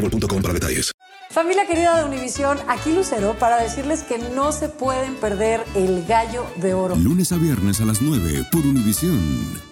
boostmobile.com 0.00 0.42
para 0.42 0.54
detalles. 0.54 0.92
Familia 1.30 1.64
querida 1.64 1.96
de 1.96 2.04
Univisión, 2.04 2.58
aquí 2.66 2.92
Lucero 2.92 3.36
para 3.38 3.56
decirles 3.62 4.02
que 4.02 4.18
no 4.18 4.50
se 4.50 4.68
pueden 4.68 5.14
perder 5.14 5.64
el 5.76 6.04
gallo 6.04 6.44
de 6.56 6.74
oro. 6.74 6.96
Lunes 6.96 7.30
a 7.30 7.36
viernes 7.36 7.80
a 7.80 7.84
las 7.84 8.02
9 8.02 8.46
por 8.50 8.66
Univisión. 8.66 9.70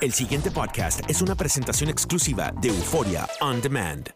El 0.00 0.12
siguiente 0.12 0.52
podcast 0.52 1.00
es 1.08 1.20
una 1.20 1.34
presentación 1.34 1.90
exclusiva 1.90 2.52
de 2.60 2.68
Euforia 2.68 3.26
On 3.40 3.60
Demand. 3.60 4.10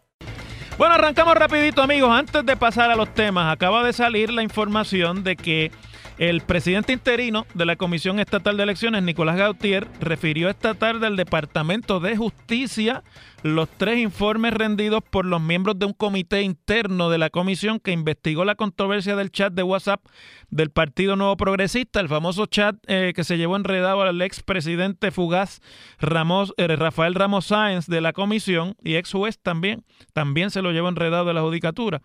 Bueno, 0.77 0.95
arrancamos 0.95 1.35
rapidito 1.35 1.81
amigos. 1.81 2.09
Antes 2.09 2.45
de 2.45 2.55
pasar 2.55 2.89
a 2.89 2.95
los 2.95 3.13
temas, 3.13 3.51
acaba 3.53 3.83
de 3.83 3.91
salir 3.91 4.31
la 4.31 4.41
información 4.41 5.23
de 5.23 5.35
que 5.35 5.71
el 6.17 6.41
presidente 6.41 6.93
interino 6.93 7.45
de 7.53 7.65
la 7.65 7.75
Comisión 7.75 8.19
Estatal 8.19 8.57
de 8.57 8.63
Elecciones, 8.63 9.03
Nicolás 9.03 9.37
Gautier, 9.37 9.87
refirió 9.99 10.49
esta 10.49 10.73
tarde 10.73 11.07
al 11.07 11.15
Departamento 11.15 11.99
de 11.99 12.15
Justicia 12.17 13.03
los 13.43 13.67
tres 13.69 13.97
informes 13.97 14.53
rendidos 14.53 15.03
por 15.03 15.25
los 15.25 15.41
miembros 15.41 15.79
de 15.79 15.85
un 15.87 15.93
comité 15.93 16.43
interno 16.43 17.09
de 17.09 17.17
la 17.17 17.29
comisión 17.29 17.79
que 17.79 17.91
investigó 17.91 18.45
la 18.45 18.55
controversia 18.55 19.15
del 19.15 19.31
chat 19.31 19.53
de 19.53 19.63
WhatsApp 19.63 20.05
del 20.49 20.69
Partido 20.69 21.15
Nuevo 21.15 21.37
Progresista, 21.37 21.99
el 21.99 22.07
famoso 22.07 22.45
chat 22.45 22.75
eh, 22.87 23.13
que 23.15 23.23
se 23.23 23.37
llevó 23.37 23.55
enredado 23.55 24.01
al 24.01 24.21
expresidente 24.21 25.11
fugaz 25.11 25.61
Ramos, 25.99 26.53
eh, 26.57 26.67
Rafael 26.67 27.15
Ramos 27.15 27.45
Sáenz 27.45 27.87
de 27.87 28.01
la 28.01 28.13
comisión 28.13 28.75
y 28.83 28.95
ex 28.95 29.11
juez 29.11 29.39
también, 29.39 29.83
también 30.13 30.51
se 30.51 30.61
lo 30.61 30.71
llevó 30.71 30.89
enredado 30.89 31.25
de 31.25 31.33
la 31.33 31.41
judicatura. 31.41 32.01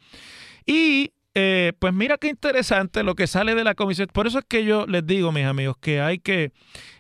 Y 0.65 1.12
eh, 1.39 1.75
pues 1.79 1.92
mira 1.92 2.17
qué 2.17 2.29
interesante 2.29 3.03
lo 3.03 3.15
que 3.15 3.27
sale 3.27 3.55
de 3.55 3.62
la 3.62 3.75
comisión. 3.75 4.09
Por 4.11 4.27
eso 4.27 4.39
es 4.39 4.47
que 4.48 4.65
yo 4.65 4.87
les 4.87 5.06
digo, 5.06 5.33
mis 5.33 5.45
amigos, 5.45 5.77
que 5.78 6.01
hay 6.01 6.19
que, 6.19 6.51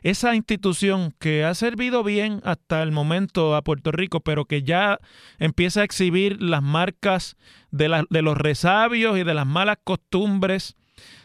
esa 0.02 0.34
institución 0.34 1.14
que 1.18 1.42
ha 1.42 1.54
servido 1.54 2.04
bien 2.04 2.42
hasta 2.44 2.82
el 2.82 2.92
momento 2.92 3.56
a 3.56 3.62
Puerto 3.62 3.92
Rico, 3.92 4.20
pero 4.20 4.44
que 4.44 4.62
ya 4.62 4.98
empieza 5.38 5.80
a 5.80 5.84
exhibir 5.84 6.42
las 6.42 6.62
marcas 6.62 7.36
de, 7.70 8.04
de 8.10 8.20
los 8.20 8.36
resabios 8.36 9.16
y 9.16 9.24
de 9.24 9.32
las 9.32 9.46
malas 9.46 9.78
costumbres, 9.82 10.76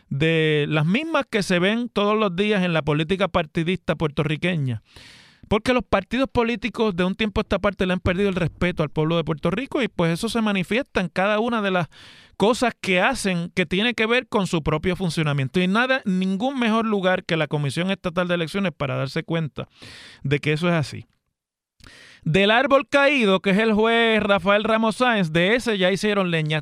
de 0.10 0.66
las 0.70 0.86
mismas 0.86 1.26
que 1.30 1.44
se 1.44 1.60
ven 1.60 1.90
todos 1.90 2.18
los 2.18 2.34
días 2.34 2.64
en 2.64 2.72
la 2.72 2.82
política 2.82 3.28
partidista 3.28 3.96
puertorriqueña. 3.96 4.84
Porque 5.52 5.74
los 5.74 5.84
partidos 5.84 6.30
políticos 6.30 6.96
de 6.96 7.04
un 7.04 7.14
tiempo 7.14 7.42
a 7.42 7.44
esta 7.44 7.60
parte 7.60 7.86
le 7.86 7.92
han 7.92 8.00
perdido 8.00 8.30
el 8.30 8.36
respeto 8.36 8.84
al 8.84 8.90
pueblo 8.90 9.18
de 9.18 9.26
Puerto 9.26 9.52
Rico 9.52 9.82
y 9.82 9.90
pues 9.90 10.14
eso 10.14 10.30
se 10.30 10.42
manifiesta 10.42 11.02
en 11.02 11.10
cada 11.10 11.42
una 11.42 11.62
de 11.62 11.72
las 11.72 11.90
cosas 12.38 12.74
que 12.80 13.02
hacen 13.02 13.52
que 13.54 13.66
tiene 13.66 13.94
que 13.94 14.06
ver 14.06 14.30
con 14.30 14.48
su 14.48 14.64
propio 14.64 14.96
funcionamiento. 14.96 15.60
Y 15.60 15.68
nada, 15.68 16.04
ningún 16.06 16.58
mejor 16.58 16.86
lugar 16.86 17.26
que 17.26 17.36
la 17.36 17.48
Comisión 17.48 17.92
Estatal 17.92 18.30
de 18.30 18.36
Elecciones 18.36 18.72
para 18.72 18.96
darse 18.96 19.24
cuenta 19.24 19.68
de 20.24 20.40
que 20.40 20.54
eso 20.54 20.70
es 20.70 20.74
así. 20.74 21.06
Del 22.24 22.50
árbol 22.50 22.88
caído, 22.88 23.42
que 23.42 23.50
es 23.50 23.58
el 23.58 23.74
juez 23.74 24.24
Rafael 24.24 24.64
Ramos 24.64 24.96
Sáenz, 24.96 25.34
de 25.34 25.56
ese 25.56 25.78
ya 25.78 25.92
hicieron 25.92 26.32
leña. 26.32 26.62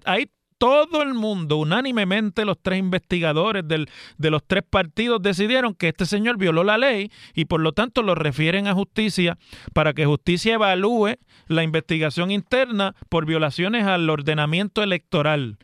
Todo 0.59 1.01
el 1.01 1.15
mundo, 1.15 1.57
unánimemente 1.57 2.45
los 2.45 2.57
tres 2.61 2.77
investigadores 2.77 3.67
del, 3.67 3.89
de 4.17 4.29
los 4.29 4.43
tres 4.45 4.63
partidos 4.69 5.21
decidieron 5.21 5.73
que 5.73 5.87
este 5.87 6.05
señor 6.05 6.37
violó 6.37 6.63
la 6.63 6.77
ley 6.77 7.11
y 7.33 7.45
por 7.45 7.61
lo 7.61 7.71
tanto 7.71 8.03
lo 8.03 8.13
refieren 8.13 8.67
a 8.67 8.73
justicia 8.75 9.37
para 9.73 9.93
que 9.93 10.05
justicia 10.05 10.55
evalúe 10.55 11.15
la 11.47 11.63
investigación 11.63 12.29
interna 12.29 12.93
por 13.07 13.25
violaciones 13.25 13.85
al 13.85 14.07
ordenamiento 14.09 14.83
electoral. 14.83 15.57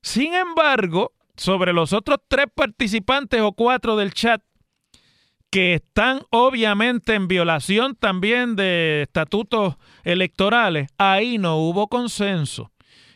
Sin 0.00 0.34
embargo, 0.34 1.12
sobre 1.36 1.72
los 1.72 1.92
otros 1.92 2.18
tres 2.26 2.46
participantes 2.54 3.40
o 3.42 3.52
cuatro 3.52 3.96
del 3.96 4.12
chat, 4.14 4.42
que 5.50 5.74
están 5.74 6.22
obviamente 6.30 7.14
en 7.14 7.28
violación 7.28 7.94
también 7.94 8.56
de 8.56 9.02
estatutos 9.02 9.76
electorales, 10.02 10.88
ahí 10.96 11.36
no 11.36 11.58
hubo 11.58 11.88
consenso. 11.88 12.71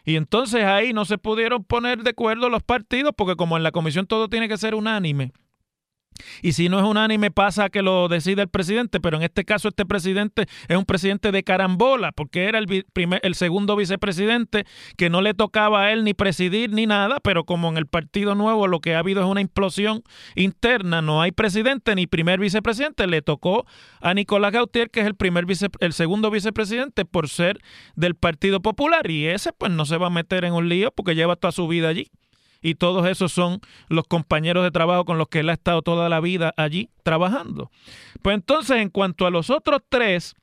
Y 0.06 0.14
entonces 0.14 0.64
ahí 0.64 0.92
no 0.92 1.04
se 1.04 1.18
pudieron 1.18 1.64
poner 1.64 2.04
de 2.04 2.10
acuerdo 2.10 2.48
los 2.48 2.62
partidos 2.62 3.12
porque 3.16 3.34
como 3.34 3.56
en 3.56 3.64
la 3.64 3.72
comisión 3.72 4.06
todo 4.06 4.28
tiene 4.28 4.48
que 4.48 4.56
ser 4.56 4.76
unánime. 4.76 5.32
Y 6.42 6.52
si 6.52 6.68
no 6.68 6.78
es 6.78 6.84
unánime, 6.84 7.30
pasa 7.30 7.70
que 7.70 7.82
lo 7.82 8.08
decide 8.08 8.42
el 8.42 8.48
presidente, 8.48 9.00
pero 9.00 9.16
en 9.16 9.22
este 9.22 9.44
caso 9.44 9.68
este 9.68 9.86
presidente 9.86 10.46
es 10.68 10.76
un 10.76 10.84
presidente 10.84 11.32
de 11.32 11.42
carambola, 11.42 12.12
porque 12.12 12.44
era 12.44 12.58
el, 12.58 12.84
primer, 12.92 13.20
el 13.22 13.34
segundo 13.34 13.76
vicepresidente 13.76 14.64
que 14.96 15.10
no 15.10 15.22
le 15.22 15.34
tocaba 15.34 15.82
a 15.82 15.92
él 15.92 16.04
ni 16.04 16.14
presidir 16.14 16.72
ni 16.72 16.86
nada, 16.86 17.20
pero 17.20 17.44
como 17.44 17.68
en 17.68 17.76
el 17.76 17.86
Partido 17.86 18.34
Nuevo 18.34 18.66
lo 18.66 18.80
que 18.80 18.94
ha 18.94 19.00
habido 19.00 19.22
es 19.22 19.28
una 19.28 19.40
implosión 19.40 20.02
interna, 20.34 21.02
no 21.02 21.22
hay 21.22 21.32
presidente 21.32 21.94
ni 21.94 22.06
primer 22.06 22.40
vicepresidente, 22.40 23.06
le 23.06 23.22
tocó 23.22 23.66
a 24.00 24.14
Nicolás 24.14 24.52
Gautier, 24.52 24.90
que 24.90 25.00
es 25.00 25.06
el, 25.06 25.14
primer 25.14 25.46
vice, 25.46 25.68
el 25.80 25.92
segundo 25.92 26.30
vicepresidente 26.30 27.04
por 27.04 27.28
ser 27.28 27.60
del 27.94 28.14
Partido 28.14 28.60
Popular, 28.60 29.10
y 29.10 29.26
ese 29.26 29.52
pues 29.52 29.72
no 29.72 29.84
se 29.84 29.96
va 29.96 30.08
a 30.08 30.10
meter 30.10 30.44
en 30.44 30.52
un 30.52 30.68
lío 30.68 30.90
porque 30.92 31.14
lleva 31.14 31.36
toda 31.36 31.52
su 31.52 31.66
vida 31.68 31.88
allí 31.88 32.10
y 32.60 32.74
todos 32.74 33.06
esos 33.06 33.32
son 33.32 33.60
los 33.88 34.06
compañeros 34.06 34.64
de 34.64 34.70
trabajo 34.70 35.04
con 35.04 35.18
los 35.18 35.28
que 35.28 35.40
él 35.40 35.50
ha 35.50 35.54
estado 35.54 35.82
toda 35.82 36.08
la 36.08 36.20
vida 36.20 36.52
allí 36.56 36.90
trabajando. 37.02 37.70
Pues 38.22 38.34
entonces, 38.34 38.78
en 38.78 38.90
cuanto 38.90 39.26
a 39.26 39.30
los 39.30 39.50
otros 39.50 39.82
tres, 39.88 40.34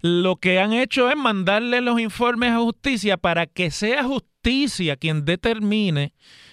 lo 0.00 0.36
que 0.36 0.60
han 0.60 0.72
hecho 0.72 1.10
es 1.10 1.16
mandarle 1.16 1.80
los 1.80 2.00
informes 2.00 2.52
a 2.52 2.58
justicia 2.58 3.16
para 3.16 3.46
que 3.46 3.70
sea 3.70 4.04
justicia 4.04 4.96
quien 4.96 5.24
determine 5.24 6.12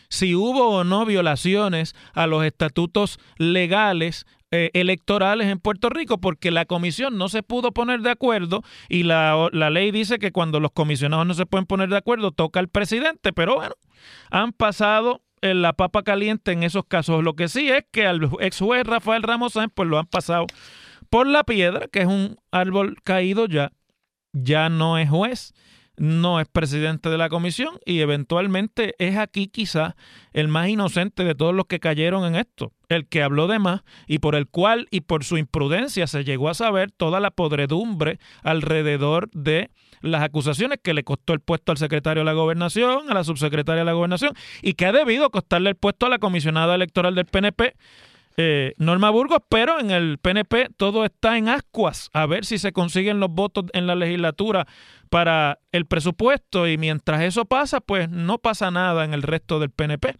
si 0.09 0.35
hubo 0.35 0.69
o 0.69 0.83
no 0.83 1.05
violaciones 1.05 1.95
a 2.13 2.27
los 2.27 2.45
estatutos 2.45 3.19
legales 3.37 4.25
eh, 4.55 4.69
electorales 4.73 5.47
en 5.47 5.57
Puerto 5.57 5.89
Rico 5.89 6.19
porque 6.19 6.51
la 6.51 6.65
comisión 6.65 7.17
no 7.17 7.27
se 7.27 7.41
pudo 7.41 7.71
poner 7.71 8.01
de 8.01 8.11
acuerdo 8.11 8.61
y 8.87 9.01
la, 9.01 9.49
la, 9.51 9.71
ley 9.71 9.89
dice 9.89 10.19
que 10.19 10.31
cuando 10.31 10.59
los 10.59 10.69
comisionados 10.71 11.25
no 11.25 11.33
se 11.33 11.47
pueden 11.47 11.65
poner 11.65 11.89
de 11.89 11.97
acuerdo 11.97 12.29
toca 12.29 12.59
al 12.59 12.67
presidente, 12.67 13.33
pero 13.33 13.55
bueno, 13.55 13.73
han 14.29 14.51
pasado 14.51 15.23
en 15.41 15.63
la 15.63 15.73
papa 15.73 16.03
caliente 16.03 16.51
en 16.51 16.61
esos 16.61 16.85
casos. 16.85 17.23
Lo 17.23 17.33
que 17.33 17.47
sí 17.47 17.71
es 17.71 17.83
que 17.91 18.05
al 18.05 18.29
ex 18.41 18.59
juez 18.59 18.85
Rafael 18.85 19.23
Ramos 19.23 19.53
Sáenz 19.53 19.71
pues 19.73 19.89
lo 19.89 19.97
han 19.97 20.05
pasado 20.05 20.45
por 21.09 21.25
la 21.25 21.43
piedra, 21.43 21.87
que 21.87 22.01
es 22.01 22.07
un 22.07 22.37
árbol 22.51 22.97
caído 23.03 23.47
ya, 23.47 23.71
ya 24.33 24.69
no 24.69 24.99
es 24.99 25.09
juez 25.09 25.55
no 25.97 26.39
es 26.39 26.47
presidente 26.47 27.09
de 27.09 27.17
la 27.17 27.29
comisión 27.29 27.79
y 27.85 27.99
eventualmente 27.99 28.95
es 28.97 29.17
aquí 29.17 29.47
quizá 29.47 29.95
el 30.33 30.47
más 30.47 30.67
inocente 30.69 31.23
de 31.23 31.35
todos 31.35 31.53
los 31.53 31.65
que 31.65 31.79
cayeron 31.79 32.25
en 32.25 32.35
esto, 32.35 32.71
el 32.89 33.07
que 33.07 33.21
habló 33.21 33.47
de 33.47 33.59
más 33.59 33.81
y 34.07 34.19
por 34.19 34.35
el 34.35 34.47
cual 34.47 34.87
y 34.91 35.01
por 35.01 35.23
su 35.23 35.37
imprudencia 35.37 36.07
se 36.07 36.23
llegó 36.23 36.49
a 36.49 36.53
saber 36.53 36.91
toda 36.91 37.19
la 37.19 37.31
podredumbre 37.31 38.19
alrededor 38.41 39.29
de 39.31 39.69
las 40.01 40.23
acusaciones 40.23 40.79
que 40.83 40.93
le 40.93 41.03
costó 41.03 41.33
el 41.33 41.39
puesto 41.39 41.71
al 41.71 41.77
secretario 41.77 42.21
de 42.21 42.25
la 42.25 42.33
gobernación, 42.33 43.09
a 43.09 43.13
la 43.13 43.23
subsecretaria 43.23 43.81
de 43.81 43.85
la 43.85 43.93
gobernación 43.93 44.33
y 44.61 44.73
que 44.73 44.85
ha 44.85 44.91
debido 44.91 45.29
costarle 45.29 45.69
el 45.69 45.75
puesto 45.75 46.07
a 46.07 46.09
la 46.09 46.19
comisionada 46.19 46.75
electoral 46.75 47.15
del 47.15 47.25
PNP 47.25 47.75
eh, 48.37 48.73
Norma 48.77 49.09
Burgos, 49.09 49.39
pero 49.47 49.79
en 49.79 49.91
el 49.91 50.17
PNP 50.17 50.69
todo 50.75 51.05
está 51.05 51.37
en 51.37 51.49
ascuas, 51.49 52.09
a 52.13 52.25
ver 52.25 52.45
si 52.45 52.57
se 52.57 52.73
consiguen 52.73 53.19
los 53.19 53.29
votos 53.29 53.65
en 53.73 53.85
la 53.85 53.95
legislatura 53.95 54.65
para 55.09 55.59
el 55.71 55.85
presupuesto 55.85 56.67
y 56.67 56.77
mientras 56.77 57.21
eso 57.21 57.45
pasa, 57.45 57.79
pues 57.79 58.09
no 58.09 58.39
pasa 58.39 58.71
nada 58.71 59.05
en 59.05 59.13
el 59.13 59.21
resto 59.21 59.59
del 59.59 59.69
PNP. 59.69 60.17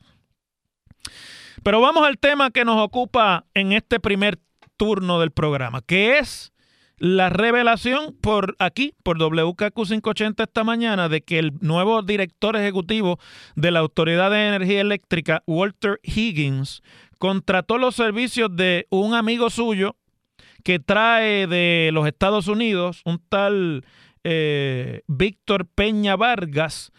Pero 1.63 1.81
vamos 1.81 2.05
al 2.05 2.19
tema 2.19 2.51
que 2.51 2.65
nos 2.65 2.79
ocupa 2.79 3.45
en 3.53 3.71
este 3.71 3.99
primer 3.99 4.39
turno 4.77 5.19
del 5.19 5.31
programa, 5.31 5.81
que 5.81 6.19
es 6.19 6.53
la 6.97 7.29
revelación 7.29 8.15
por 8.21 8.55
aquí, 8.59 8.93
por 9.03 9.17
WKQ 9.17 9.73
580 9.73 10.43
esta 10.43 10.63
mañana, 10.63 11.09
de 11.09 11.21
que 11.21 11.39
el 11.39 11.53
nuevo 11.59 12.01
director 12.01 12.55
ejecutivo 12.55 13.19
de 13.55 13.71
la 13.71 13.79
Autoridad 13.79 14.31
de 14.31 14.47
Energía 14.47 14.81
Eléctrica, 14.81 15.43
Walter 15.47 15.99
Higgins, 16.03 16.81
contrató 17.23 17.77
los 17.77 17.95
servicios 17.95 18.53
de 18.53 18.85
un 18.89 19.13
amigo 19.13 19.49
suyo 19.49 19.95
que 20.61 20.79
trae 20.79 21.47
de 21.47 21.89
los 21.93 22.05
Estados 22.05 22.49
Unidos, 22.49 23.01
un 23.05 23.21
tal 23.29 23.85
eh, 24.25 25.03
Víctor 25.07 25.65
Peña 25.73 26.17
Vargas, 26.17 26.91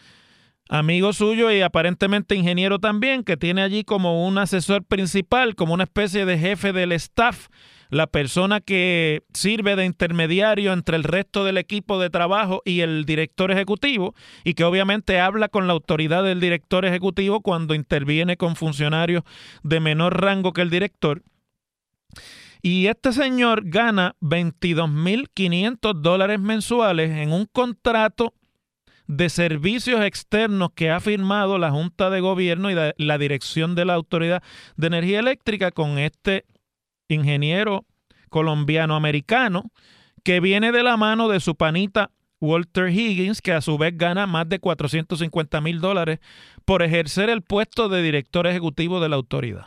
amigo 0.67 1.13
suyo 1.13 1.51
y 1.51 1.61
aparentemente 1.61 2.33
ingeniero 2.33 2.79
también, 2.79 3.23
que 3.23 3.37
tiene 3.37 3.61
allí 3.61 3.83
como 3.83 4.27
un 4.27 4.39
asesor 4.39 4.83
principal, 4.83 5.53
como 5.53 5.75
una 5.75 5.83
especie 5.83 6.25
de 6.25 6.39
jefe 6.39 6.73
del 6.73 6.93
staff, 6.93 7.49
la 7.95 8.07
persona 8.07 8.59
que 8.59 9.23
sirve 9.33 9.77
de 9.77 9.85
intermediario 9.85 10.73
entre 10.73 10.97
el 10.97 11.05
resto 11.05 11.45
del 11.45 11.57
equipo 11.57 11.97
de 11.97 12.09
trabajo 12.09 12.61
y 12.65 12.81
el 12.81 13.05
director 13.05 13.51
ejecutivo, 13.51 14.13
y 14.43 14.53
que 14.53 14.65
obviamente 14.65 15.21
habla 15.21 15.47
con 15.47 15.65
la 15.65 15.71
autoridad 15.71 16.21
del 16.21 16.41
director 16.41 16.83
ejecutivo 16.83 17.39
cuando 17.39 17.73
interviene 17.73 18.35
con 18.35 18.57
funcionarios 18.57 19.23
de 19.63 19.79
menor 19.79 20.19
rango 20.19 20.51
que 20.51 20.61
el 20.61 20.69
director. 20.69 21.23
Y 22.61 22.87
este 22.87 23.13
señor 23.13 23.61
gana 23.63 24.17
22.500 24.19 25.93
dólares 25.93 26.41
mensuales 26.41 27.11
en 27.11 27.31
un 27.31 27.45
contrato 27.45 28.33
de 29.07 29.29
servicios 29.29 30.03
externos 30.03 30.71
que 30.75 30.89
ha 30.89 30.99
firmado 30.99 31.57
la 31.57 31.71
Junta 31.71 32.09
de 32.09 32.19
Gobierno 32.19 32.69
y 32.71 32.75
la 32.97 33.17
dirección 33.17 33.73
de 33.73 33.85
la 33.85 33.93
Autoridad 33.93 34.43
de 34.75 34.87
Energía 34.87 35.19
Eléctrica 35.19 35.71
con 35.71 35.97
este 35.97 36.43
ingeniero 37.07 37.85
colombiano-americano 38.29 39.71
que 40.23 40.39
viene 40.39 40.71
de 40.71 40.83
la 40.83 40.97
mano 40.97 41.27
de 41.29 41.39
su 41.39 41.55
panita 41.55 42.11
Walter 42.41 42.89
Higgins, 42.89 43.41
que 43.41 43.53
a 43.53 43.61
su 43.61 43.77
vez 43.77 43.97
gana 43.97 44.27
más 44.27 44.49
de 44.49 44.59
450 44.59 45.61
mil 45.61 45.79
dólares 45.79 46.19
por 46.65 46.83
ejercer 46.83 47.29
el 47.29 47.41
puesto 47.41 47.89
de 47.89 48.01
director 48.01 48.47
ejecutivo 48.47 48.99
de 48.99 49.09
la 49.09 49.15
autoridad. 49.15 49.65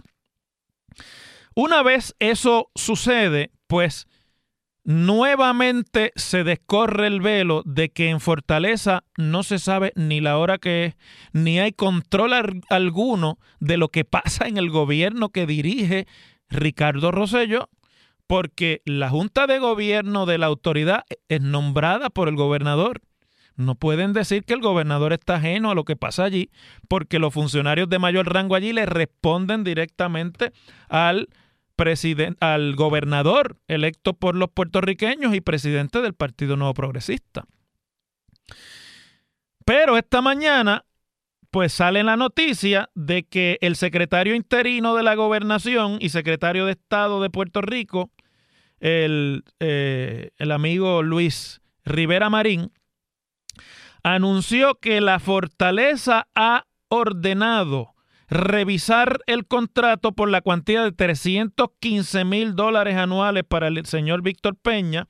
Una 1.54 1.82
vez 1.82 2.14
eso 2.18 2.70
sucede, 2.74 3.50
pues 3.66 4.06
nuevamente 4.84 6.12
se 6.16 6.44
descorre 6.44 7.08
el 7.08 7.20
velo 7.20 7.62
de 7.66 7.90
que 7.90 8.10
en 8.10 8.20
Fortaleza 8.20 9.04
no 9.16 9.42
se 9.42 9.58
sabe 9.58 9.92
ni 9.96 10.20
la 10.20 10.38
hora 10.38 10.58
que 10.58 10.86
es, 10.86 10.96
ni 11.32 11.58
hay 11.58 11.72
control 11.72 12.32
alguno 12.70 13.38
de 13.60 13.76
lo 13.76 13.88
que 13.88 14.04
pasa 14.04 14.46
en 14.46 14.56
el 14.56 14.70
gobierno 14.70 15.28
que 15.28 15.46
dirige 15.46 16.06
Ricardo 16.50 17.10
Rosello, 17.10 17.68
porque 18.26 18.82
la 18.84 19.10
Junta 19.10 19.46
de 19.46 19.58
Gobierno 19.58 20.26
de 20.26 20.38
la 20.38 20.46
autoridad 20.46 21.04
es 21.28 21.40
nombrada 21.40 22.10
por 22.10 22.28
el 22.28 22.36
gobernador. 22.36 23.00
No 23.56 23.74
pueden 23.74 24.12
decir 24.12 24.44
que 24.44 24.54
el 24.54 24.60
gobernador 24.60 25.12
está 25.12 25.36
ajeno 25.36 25.70
a 25.70 25.74
lo 25.74 25.84
que 25.84 25.96
pasa 25.96 26.24
allí, 26.24 26.50
porque 26.86 27.18
los 27.18 27.34
funcionarios 27.34 27.88
de 27.88 27.98
mayor 27.98 28.32
rango 28.32 28.54
allí 28.54 28.72
le 28.72 28.86
responden 28.86 29.64
directamente 29.64 30.52
al 30.88 31.28
al 32.40 32.74
gobernador 32.74 33.56
electo 33.68 34.12
por 34.12 34.34
los 34.34 34.50
puertorriqueños 34.50 35.34
y 35.34 35.40
presidente 35.40 36.00
del 36.02 36.12
Partido 36.12 36.56
Nuevo 36.56 36.74
Progresista. 36.74 37.44
Pero 39.64 39.96
esta 39.96 40.20
mañana, 40.20 40.84
pues 41.50 41.72
sale 41.72 42.02
la 42.02 42.16
noticia 42.16 42.90
de 42.94 43.24
que 43.24 43.58
el 43.60 43.76
secretario 43.76 44.34
interino 44.34 44.94
de 44.94 45.02
la 45.02 45.14
gobernación 45.14 45.98
y 46.00 46.10
secretario 46.10 46.66
de 46.66 46.72
Estado 46.72 47.22
de 47.22 47.30
Puerto 47.30 47.62
Rico, 47.62 48.10
el, 48.80 49.44
eh, 49.60 50.30
el 50.36 50.52
amigo 50.52 51.02
Luis 51.02 51.60
Rivera 51.84 52.28
Marín, 52.30 52.70
anunció 54.02 54.76
que 54.76 55.00
la 55.00 55.18
fortaleza 55.20 56.28
ha 56.34 56.66
ordenado 56.88 57.94
revisar 58.28 59.20
el 59.26 59.46
contrato 59.46 60.12
por 60.12 60.28
la 60.28 60.42
cuantía 60.42 60.82
de 60.82 60.92
315 60.92 62.24
mil 62.24 62.54
dólares 62.54 62.96
anuales 62.96 63.44
para 63.48 63.68
el 63.68 63.84
señor 63.86 64.22
Víctor 64.22 64.56
Peña 64.56 65.08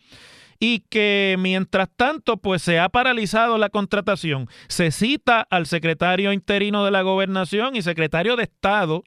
y 0.61 0.81
que 0.91 1.37
mientras 1.39 1.89
tanto 1.95 2.37
pues 2.37 2.63
se 2.63 2.79
ha 2.79 2.89
paralizado 2.89 3.59
la 3.59 3.69
contratación. 3.69 4.49
Se 4.69 4.91
cita 4.91 5.41
al 5.41 5.67
secretario 5.67 6.33
interino 6.33 6.85
de 6.85 6.91
la 6.91 7.03
gobernación 7.03 7.77
y 7.77 7.83
secretario 7.83 8.37
de 8.37 8.45
Estado 8.45 9.05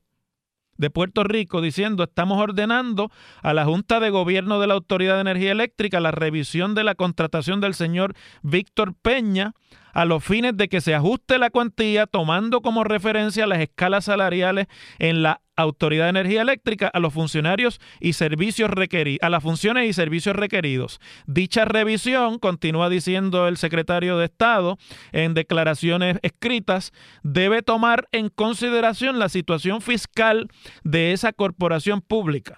de 0.77 0.89
Puerto 0.89 1.23
Rico 1.23 1.61
diciendo 1.61 2.03
estamos 2.03 2.39
ordenando 2.39 3.11
a 3.43 3.53
la 3.53 3.65
Junta 3.65 3.99
de 3.99 4.09
Gobierno 4.09 4.59
de 4.59 4.67
la 4.67 4.73
Autoridad 4.73 5.15
de 5.15 5.21
Energía 5.21 5.51
Eléctrica 5.51 5.99
la 5.99 6.11
revisión 6.11 6.73
de 6.73 6.83
la 6.83 6.95
contratación 6.95 7.61
del 7.61 7.75
señor 7.75 8.15
Víctor 8.41 8.95
Peña 9.01 9.53
a 9.93 10.05
los 10.05 10.23
fines 10.23 10.55
de 10.57 10.69
que 10.69 10.81
se 10.81 10.95
ajuste 10.95 11.37
la 11.37 11.49
cuantía 11.49 12.07
tomando 12.07 12.61
como 12.61 12.83
referencia 12.83 13.47
las 13.47 13.59
escalas 13.59 14.05
salariales 14.05 14.67
en 14.99 15.23
la 15.23 15.41
Autoridad 15.55 16.05
de 16.05 16.11
Energía 16.11 16.41
Eléctrica 16.41 16.87
a 16.87 16.99
los 16.99 17.13
funcionarios 17.13 17.79
y 17.99 18.13
servicios 18.13 18.69
requeridos, 18.69 19.19
a 19.21 19.29
las 19.29 19.43
funciones 19.43 19.87
y 19.89 19.93
servicios 19.93 20.35
requeridos. 20.35 20.99
Dicha 21.27 21.65
revisión, 21.65 22.39
continúa 22.39 22.89
diciendo 22.89 23.47
el 23.47 23.57
secretario 23.57 24.17
de 24.17 24.25
Estado 24.25 24.77
en 25.11 25.33
declaraciones 25.33 26.17
escritas, 26.21 26.91
debe 27.23 27.61
tomar 27.61 28.07
en 28.11 28.29
consideración 28.29 29.19
la 29.19 29.29
situación 29.29 29.81
fiscal 29.81 30.47
de 30.83 31.13
esa 31.13 31.33
corporación 31.33 32.01
pública. 32.01 32.57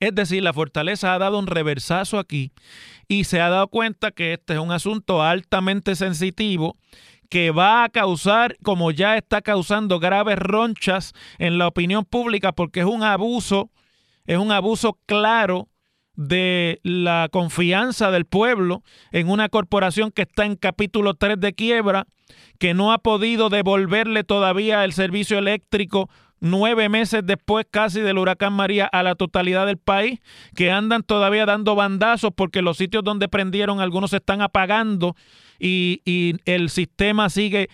Es 0.00 0.14
decir, 0.14 0.42
la 0.42 0.52
fortaleza 0.52 1.14
ha 1.14 1.18
dado 1.18 1.38
un 1.38 1.46
reversazo 1.46 2.18
aquí 2.18 2.52
y 3.08 3.24
se 3.24 3.40
ha 3.40 3.48
dado 3.48 3.68
cuenta 3.68 4.10
que 4.10 4.34
este 4.34 4.54
es 4.54 4.58
un 4.58 4.72
asunto 4.72 5.22
altamente 5.22 5.94
sensitivo 5.96 6.76
que 7.28 7.50
va 7.50 7.84
a 7.84 7.88
causar, 7.88 8.56
como 8.62 8.90
ya 8.90 9.16
está 9.16 9.42
causando, 9.42 9.98
graves 9.98 10.38
ronchas 10.38 11.12
en 11.38 11.58
la 11.58 11.66
opinión 11.66 12.04
pública 12.04 12.52
porque 12.52 12.80
es 12.80 12.86
un 12.86 13.02
abuso, 13.02 13.70
es 14.26 14.38
un 14.38 14.52
abuso 14.52 14.98
claro 15.06 15.68
de 16.14 16.80
la 16.82 17.28
confianza 17.30 18.10
del 18.10 18.24
pueblo 18.24 18.82
en 19.12 19.28
una 19.28 19.48
corporación 19.48 20.10
que 20.10 20.22
está 20.22 20.46
en 20.46 20.56
capítulo 20.56 21.14
3 21.14 21.38
de 21.38 21.52
quiebra, 21.52 22.06
que 22.58 22.74
no 22.74 22.92
ha 22.92 22.98
podido 22.98 23.50
devolverle 23.50 24.24
todavía 24.24 24.84
el 24.84 24.92
servicio 24.92 25.38
eléctrico 25.38 26.08
nueve 26.40 26.88
meses 26.88 27.22
después 27.24 27.66
casi 27.70 28.00
del 28.00 28.18
huracán 28.18 28.52
María 28.52 28.86
a 28.86 29.02
la 29.02 29.14
totalidad 29.14 29.66
del 29.66 29.78
país, 29.78 30.20
que 30.54 30.70
andan 30.70 31.02
todavía 31.02 31.46
dando 31.46 31.74
bandazos 31.74 32.32
porque 32.34 32.62
los 32.62 32.76
sitios 32.76 33.04
donde 33.04 33.28
prendieron 33.28 33.80
algunos 33.80 34.10
se 34.10 34.18
están 34.18 34.42
apagando 34.42 35.16
y, 35.58 36.02
y 36.04 36.34
el 36.44 36.70
sistema 36.70 37.30
sigue 37.30 37.68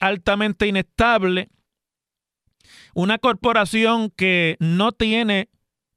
altamente 0.00 0.66
inestable. 0.66 1.48
Una 2.94 3.18
corporación 3.18 4.10
que 4.10 4.56
no 4.58 4.92
tiene 4.92 5.48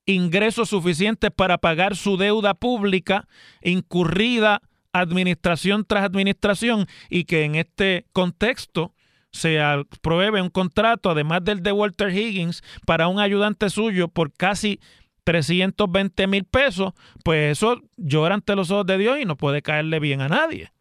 ingresos 0.06 0.70
suficientes 0.70 1.32
para 1.32 1.58
pagar 1.58 1.96
su 1.96 2.18
deuda 2.18 2.54
pública 2.54 3.28
incurrida 3.62 4.62
administración 4.92 5.86
tras 5.86 6.04
administración 6.04 6.88
y 7.10 7.26
que 7.26 7.44
en 7.44 7.56
este 7.56 8.06
contexto 8.12 8.94
se 9.32 9.62
apruebe 9.62 10.42
un 10.42 10.50
contrato, 10.50 11.10
además 11.10 11.44
del 11.44 11.62
de 11.62 11.72
Walter 11.72 12.10
Higgins, 12.10 12.64
para 12.86 13.08
un 13.08 13.20
ayudante 13.20 13.70
suyo 13.70 14.08
por 14.08 14.34
casi 14.34 14.80
320 15.24 16.28
mil 16.28 16.46
pesos, 16.46 16.94
pues 17.24 17.58
eso 17.58 17.82
llora 17.98 18.36
ante 18.36 18.56
los 18.56 18.72
ojos 18.72 18.86
de 18.88 18.98
Dios 18.98 19.20
y 19.20 19.26
no 19.26 19.38
puede 19.38 19.62
caerle 19.62 20.00
bien 20.00 20.22
a 20.22 20.28
nadie. 20.28 20.72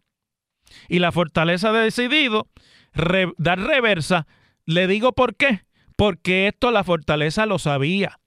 Y 0.88 0.98
la 1.00 1.12
fortaleza 1.12 1.70
ha 1.70 1.72
decidido 1.72 2.48
dar 3.36 3.60
reversa. 3.60 4.26
Le 4.64 4.86
digo 4.86 5.12
por 5.12 5.36
qué. 5.36 5.62
Porque 5.96 6.46
esto 6.46 6.70
la 6.70 6.84
fortaleza 6.84 7.44
lo 7.46 7.58
sabía. 7.58 8.20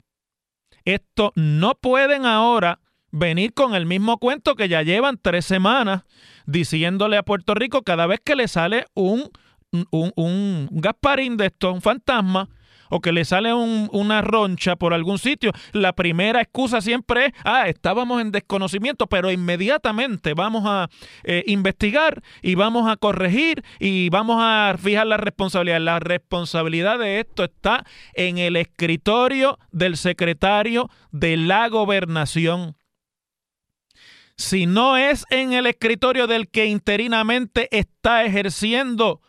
Esto 0.84 1.32
no 1.36 1.76
pueden 1.76 2.26
ahora 2.26 2.80
venir 3.12 3.54
con 3.54 3.76
el 3.76 3.86
mismo 3.86 4.18
cuento 4.18 4.56
que 4.56 4.68
ya 4.68 4.82
llevan 4.82 5.20
tres 5.22 5.46
semanas 5.46 6.04
diciéndole 6.46 7.18
a 7.18 7.24
Puerto 7.24 7.54
Rico 7.54 7.84
cada 7.84 8.08
vez 8.08 8.20
que 8.24 8.36
le 8.36 8.48
sale 8.48 8.88
un 8.94 9.30
un, 9.72 10.12
un, 10.16 10.70
Gasparín 10.72 11.38
de 11.38 11.48
esto, 11.48 11.72
un 11.72 11.82
fantasma, 11.82 12.50
o 12.92 13.00
que 13.00 13.14
le 13.14 13.24
sale 13.24 13.54
una 13.54 14.22
roncha 14.22 14.76
por 14.76 14.94
algún 14.94 15.18
sitio, 15.18 15.54
la 15.72 15.94
primera 15.94 16.42
excusa 16.42 16.82
siempre 16.82 17.28
es, 17.28 17.34
ah, 17.46 17.70
estábamos 17.70 18.22
en 18.22 18.34
desconocimiento, 18.34 19.08
pero 19.08 19.32
inmediatamente 19.32 20.34
vamos 20.34 20.64
a 20.66 20.90
eh, 21.24 21.44
investigar 21.48 22.22
y 22.42 22.56
vamos 22.56 22.92
a 22.92 22.98
corregir 22.98 23.64
y 23.80 24.10
vamos 24.10 24.38
a 24.40 24.76
fijar 24.78 25.08
la 25.08 25.16
responsabilidad. 25.16 25.80
La 25.80 26.00
responsabilidad 26.00 27.00
de 27.00 27.22
esto 27.22 27.46
está 27.46 27.86
en 28.14 28.38
el 28.38 28.58
escritorio 28.58 29.58
del 29.72 29.96
secretario 29.96 30.90
de 31.12 31.38
la 31.38 31.70
gobernación. 31.70 32.76
Si 34.36 34.66
no 34.66 34.98
es 34.98 35.26
en 35.30 35.54
el 35.54 35.66
escritorio 35.66 36.28
del 36.28 36.50
que 36.50 36.66
interinamente 36.66 37.70
está 37.72 38.26
ejerciendo 38.26 39.22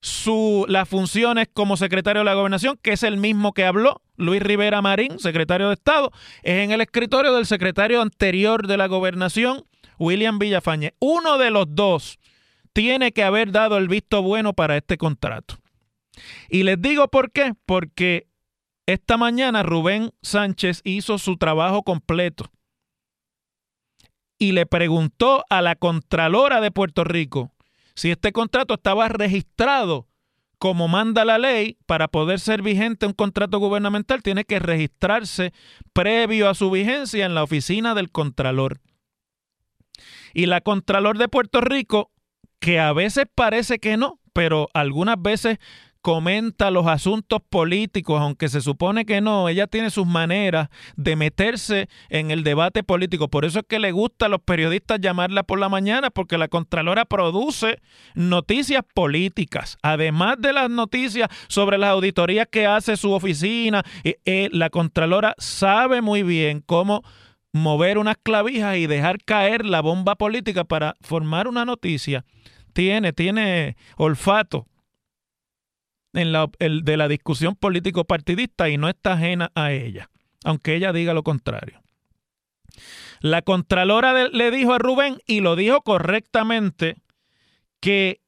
su, 0.00 0.66
las 0.68 0.88
funciones 0.88 1.48
como 1.52 1.76
secretario 1.76 2.20
de 2.20 2.26
la 2.26 2.34
gobernación, 2.34 2.78
que 2.82 2.92
es 2.92 3.02
el 3.02 3.16
mismo 3.16 3.52
que 3.52 3.64
habló 3.64 4.02
Luis 4.16 4.42
Rivera 4.42 4.82
Marín, 4.82 5.18
secretario 5.18 5.68
de 5.68 5.74
Estado, 5.74 6.10
es 6.42 6.64
en 6.64 6.70
el 6.70 6.80
escritorio 6.80 7.34
del 7.34 7.46
secretario 7.46 8.00
anterior 8.02 8.66
de 8.66 8.76
la 8.76 8.86
gobernación, 8.86 9.64
William 9.98 10.38
Villafañe. 10.38 10.94
Uno 11.00 11.38
de 11.38 11.50
los 11.50 11.66
dos 11.68 12.18
tiene 12.72 13.12
que 13.12 13.24
haber 13.24 13.52
dado 13.52 13.78
el 13.78 13.88
visto 13.88 14.22
bueno 14.22 14.52
para 14.52 14.76
este 14.76 14.98
contrato. 14.98 15.56
Y 16.48 16.62
les 16.62 16.80
digo 16.80 17.08
por 17.08 17.32
qué, 17.32 17.54
porque 17.66 18.28
esta 18.86 19.16
mañana 19.16 19.62
Rubén 19.62 20.12
Sánchez 20.22 20.80
hizo 20.84 21.18
su 21.18 21.36
trabajo 21.36 21.82
completo. 21.82 22.50
y 24.38 24.52
le 24.52 24.66
preguntó 24.66 25.44
a 25.48 25.62
la 25.62 25.76
Contralora 25.76 26.60
de 26.60 26.70
Puerto 26.70 27.04
Rico 27.04 27.52
si 27.96 28.10
este 28.10 28.30
contrato 28.30 28.74
estaba 28.74 29.08
registrado 29.08 30.06
como 30.58 30.88
manda 30.88 31.24
la 31.24 31.38
ley, 31.38 31.76
para 31.86 32.08
poder 32.08 32.40
ser 32.40 32.62
vigente 32.62 33.06
un 33.06 33.12
contrato 33.12 33.58
gubernamental, 33.58 34.22
tiene 34.22 34.44
que 34.44 34.58
registrarse 34.58 35.52
previo 35.92 36.48
a 36.48 36.54
su 36.54 36.70
vigencia 36.70 37.26
en 37.26 37.34
la 37.34 37.42
oficina 37.42 37.94
del 37.94 38.10
Contralor. 38.10 38.80
Y 40.32 40.46
la 40.46 40.60
Contralor 40.60 41.18
de 41.18 41.28
Puerto 41.28 41.60
Rico, 41.60 42.10
que 42.58 42.80
a 42.80 42.92
veces 42.92 43.26
parece 43.34 43.78
que 43.78 43.96
no, 43.96 44.20
pero 44.32 44.68
algunas 44.72 45.20
veces 45.20 45.58
comenta 46.06 46.70
los 46.70 46.86
asuntos 46.86 47.40
políticos, 47.50 48.20
aunque 48.20 48.48
se 48.48 48.60
supone 48.60 49.04
que 49.04 49.20
no, 49.20 49.48
ella 49.48 49.66
tiene 49.66 49.90
sus 49.90 50.06
maneras 50.06 50.68
de 50.94 51.16
meterse 51.16 51.88
en 52.10 52.30
el 52.30 52.44
debate 52.44 52.84
político. 52.84 53.26
Por 53.26 53.44
eso 53.44 53.58
es 53.58 53.64
que 53.68 53.80
le 53.80 53.90
gusta 53.90 54.26
a 54.26 54.28
los 54.28 54.40
periodistas 54.40 55.00
llamarla 55.00 55.42
por 55.42 55.58
la 55.58 55.68
mañana, 55.68 56.10
porque 56.10 56.38
la 56.38 56.46
Contralora 56.46 57.06
produce 57.06 57.80
noticias 58.14 58.84
políticas. 58.94 59.78
Además 59.82 60.36
de 60.38 60.52
las 60.52 60.70
noticias 60.70 61.28
sobre 61.48 61.76
las 61.76 61.90
auditorías 61.90 62.46
que 62.48 62.66
hace 62.66 62.96
su 62.96 63.10
oficina, 63.10 63.82
eh, 64.04 64.20
eh, 64.26 64.48
la 64.52 64.70
Contralora 64.70 65.34
sabe 65.38 66.02
muy 66.02 66.22
bien 66.22 66.62
cómo 66.64 67.02
mover 67.50 67.98
unas 67.98 68.16
clavijas 68.22 68.76
y 68.76 68.86
dejar 68.86 69.18
caer 69.24 69.66
la 69.66 69.80
bomba 69.80 70.14
política 70.14 70.62
para 70.62 70.94
formar 71.00 71.48
una 71.48 71.64
noticia. 71.64 72.24
Tiene, 72.72 73.12
tiene 73.12 73.76
olfato 73.96 74.68
en 76.16 76.32
la, 76.32 76.48
de 76.58 76.96
la 76.96 77.08
discusión 77.08 77.54
político-partidista 77.54 78.68
y 78.68 78.78
no 78.78 78.88
está 78.88 79.12
ajena 79.12 79.52
a 79.54 79.72
ella, 79.72 80.10
aunque 80.44 80.74
ella 80.74 80.92
diga 80.92 81.14
lo 81.14 81.22
contrario. 81.22 81.82
La 83.20 83.42
Contralora 83.42 84.28
le 84.28 84.50
dijo 84.50 84.74
a 84.74 84.78
Rubén, 84.78 85.18
y 85.26 85.40
lo 85.40 85.56
dijo 85.56 85.82
correctamente, 85.82 86.96
que 87.80 88.20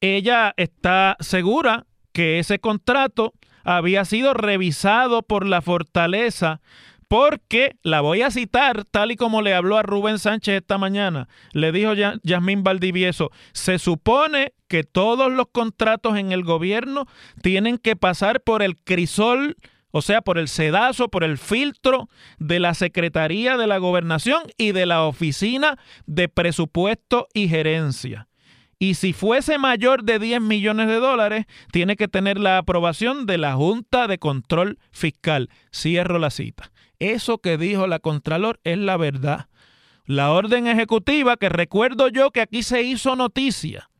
ella 0.00 0.54
está 0.56 1.16
segura 1.20 1.86
que 2.12 2.38
ese 2.38 2.58
contrato 2.58 3.32
había 3.64 4.04
sido 4.04 4.34
revisado 4.34 5.22
por 5.22 5.46
la 5.46 5.60
fortaleza 5.62 6.60
porque 7.08 7.76
la 7.82 8.00
voy 8.00 8.22
a 8.22 8.30
citar 8.30 8.84
tal 8.84 9.12
y 9.12 9.16
como 9.16 9.42
le 9.42 9.54
habló 9.54 9.76
a 9.76 9.82
Rubén 9.82 10.18
Sánchez 10.18 10.56
esta 10.56 10.78
mañana. 10.78 11.28
Le 11.52 11.72
dijo 11.72 11.92
Yasmín 12.22 12.62
Valdivieso, 12.62 13.30
se 13.52 13.78
supone 13.78 14.54
que 14.68 14.84
todos 14.84 15.32
los 15.32 15.46
contratos 15.52 16.16
en 16.16 16.32
el 16.32 16.42
gobierno 16.42 17.06
tienen 17.42 17.78
que 17.78 17.96
pasar 17.96 18.40
por 18.40 18.62
el 18.62 18.76
crisol, 18.76 19.56
o 19.90 20.02
sea, 20.02 20.20
por 20.20 20.38
el 20.38 20.48
sedazo, 20.48 21.08
por 21.08 21.22
el 21.22 21.38
filtro 21.38 22.08
de 22.38 22.58
la 22.58 22.74
Secretaría 22.74 23.56
de 23.56 23.66
la 23.66 23.78
Gobernación 23.78 24.42
y 24.58 24.72
de 24.72 24.86
la 24.86 25.04
Oficina 25.04 25.78
de 26.06 26.28
Presupuesto 26.28 27.28
y 27.32 27.48
Gerencia. 27.48 28.28
Y 28.78 28.94
si 28.94 29.14
fuese 29.14 29.56
mayor 29.56 30.04
de 30.04 30.18
10 30.18 30.42
millones 30.42 30.88
de 30.88 30.96
dólares, 30.96 31.46
tiene 31.72 31.96
que 31.96 32.08
tener 32.08 32.38
la 32.38 32.58
aprobación 32.58 33.24
de 33.24 33.38
la 33.38 33.54
Junta 33.54 34.06
de 34.06 34.18
Control 34.18 34.78
Fiscal. 34.90 35.48
Cierro 35.72 36.18
la 36.18 36.28
cita. 36.28 36.70
Eso 36.98 37.38
que 37.38 37.58
dijo 37.58 37.86
la 37.86 37.98
Contralor 37.98 38.60
es 38.64 38.78
la 38.78 38.96
verdad. 38.96 39.48
La 40.04 40.30
orden 40.30 40.66
ejecutiva, 40.66 41.36
que 41.36 41.48
recuerdo 41.48 42.08
yo 42.08 42.30
que 42.30 42.40
aquí 42.40 42.62
se 42.62 42.82
hizo 42.82 43.16
noticia, 43.16 43.90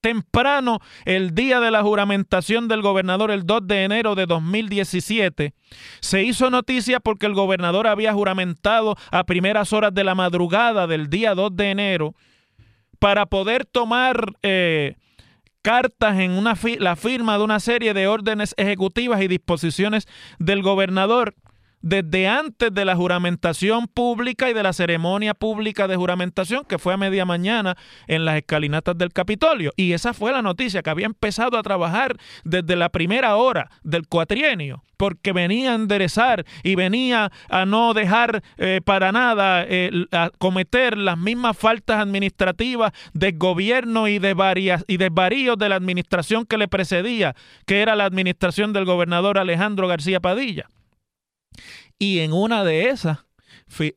temprano 0.00 0.80
el 1.04 1.34
día 1.34 1.60
de 1.60 1.70
la 1.70 1.82
juramentación 1.82 2.68
del 2.68 2.82
gobernador 2.82 3.30
el 3.30 3.44
2 3.44 3.66
de 3.66 3.84
enero 3.84 4.14
de 4.14 4.26
2017, 4.26 5.52
se 6.00 6.22
hizo 6.22 6.50
noticia 6.50 7.00
porque 7.00 7.26
el 7.26 7.34
gobernador 7.34 7.86
había 7.86 8.12
juramentado 8.12 8.96
a 9.10 9.24
primeras 9.24 9.72
horas 9.72 9.94
de 9.94 10.04
la 10.04 10.14
madrugada 10.14 10.86
del 10.86 11.10
día 11.10 11.34
2 11.34 11.54
de 11.54 11.70
enero 11.70 12.14
para 12.98 13.26
poder 13.26 13.66
tomar 13.66 14.32
eh, 14.42 14.96
cartas 15.62 16.18
en 16.18 16.32
una 16.32 16.56
la 16.78 16.96
firma 16.96 17.38
de 17.38 17.44
una 17.44 17.60
serie 17.60 17.94
de 17.94 18.06
órdenes 18.06 18.54
ejecutivas 18.56 19.20
y 19.22 19.28
disposiciones 19.28 20.08
del 20.38 20.62
gobernador 20.62 21.34
desde 21.82 22.28
antes 22.28 22.72
de 22.72 22.84
la 22.84 22.96
juramentación 22.96 23.86
pública 23.86 24.50
y 24.50 24.54
de 24.54 24.62
la 24.62 24.72
ceremonia 24.72 25.34
pública 25.34 25.88
de 25.88 25.96
juramentación 25.96 26.64
que 26.64 26.78
fue 26.78 26.94
a 26.94 26.96
media 26.96 27.24
mañana 27.24 27.76
en 28.06 28.24
las 28.24 28.36
escalinatas 28.36 28.96
del 28.98 29.12
Capitolio. 29.12 29.72
Y 29.76 29.92
esa 29.92 30.12
fue 30.12 30.32
la 30.32 30.42
noticia, 30.42 30.82
que 30.82 30.90
había 30.90 31.06
empezado 31.06 31.58
a 31.58 31.62
trabajar 31.62 32.16
desde 32.44 32.76
la 32.76 32.88
primera 32.90 33.36
hora 33.36 33.70
del 33.82 34.06
cuatrienio, 34.06 34.84
porque 34.96 35.32
venía 35.32 35.72
a 35.72 35.74
enderezar 35.76 36.44
y 36.62 36.74
venía 36.74 37.32
a 37.48 37.64
no 37.64 37.94
dejar 37.94 38.42
eh, 38.58 38.80
para 38.84 39.12
nada 39.12 39.64
eh, 39.66 39.90
a 40.12 40.30
cometer 40.38 40.98
las 40.98 41.16
mismas 41.16 41.56
faltas 41.56 42.00
administrativas 42.00 42.92
de 43.14 43.32
gobierno 43.32 44.08
y 44.08 44.18
de, 44.18 44.34
varias, 44.34 44.84
y 44.86 44.98
desvaríos 44.98 45.56
de 45.56 45.68
la 45.68 45.76
administración 45.76 46.44
que 46.44 46.58
le 46.58 46.68
precedía, 46.68 47.34
que 47.66 47.80
era 47.80 47.96
la 47.96 48.04
administración 48.04 48.72
del 48.72 48.84
gobernador 48.84 49.38
Alejandro 49.38 49.88
García 49.88 50.20
Padilla. 50.20 50.66
Y 52.02 52.20
en 52.20 52.32
una 52.32 52.64
de 52.64 52.88
esas, 52.88 53.18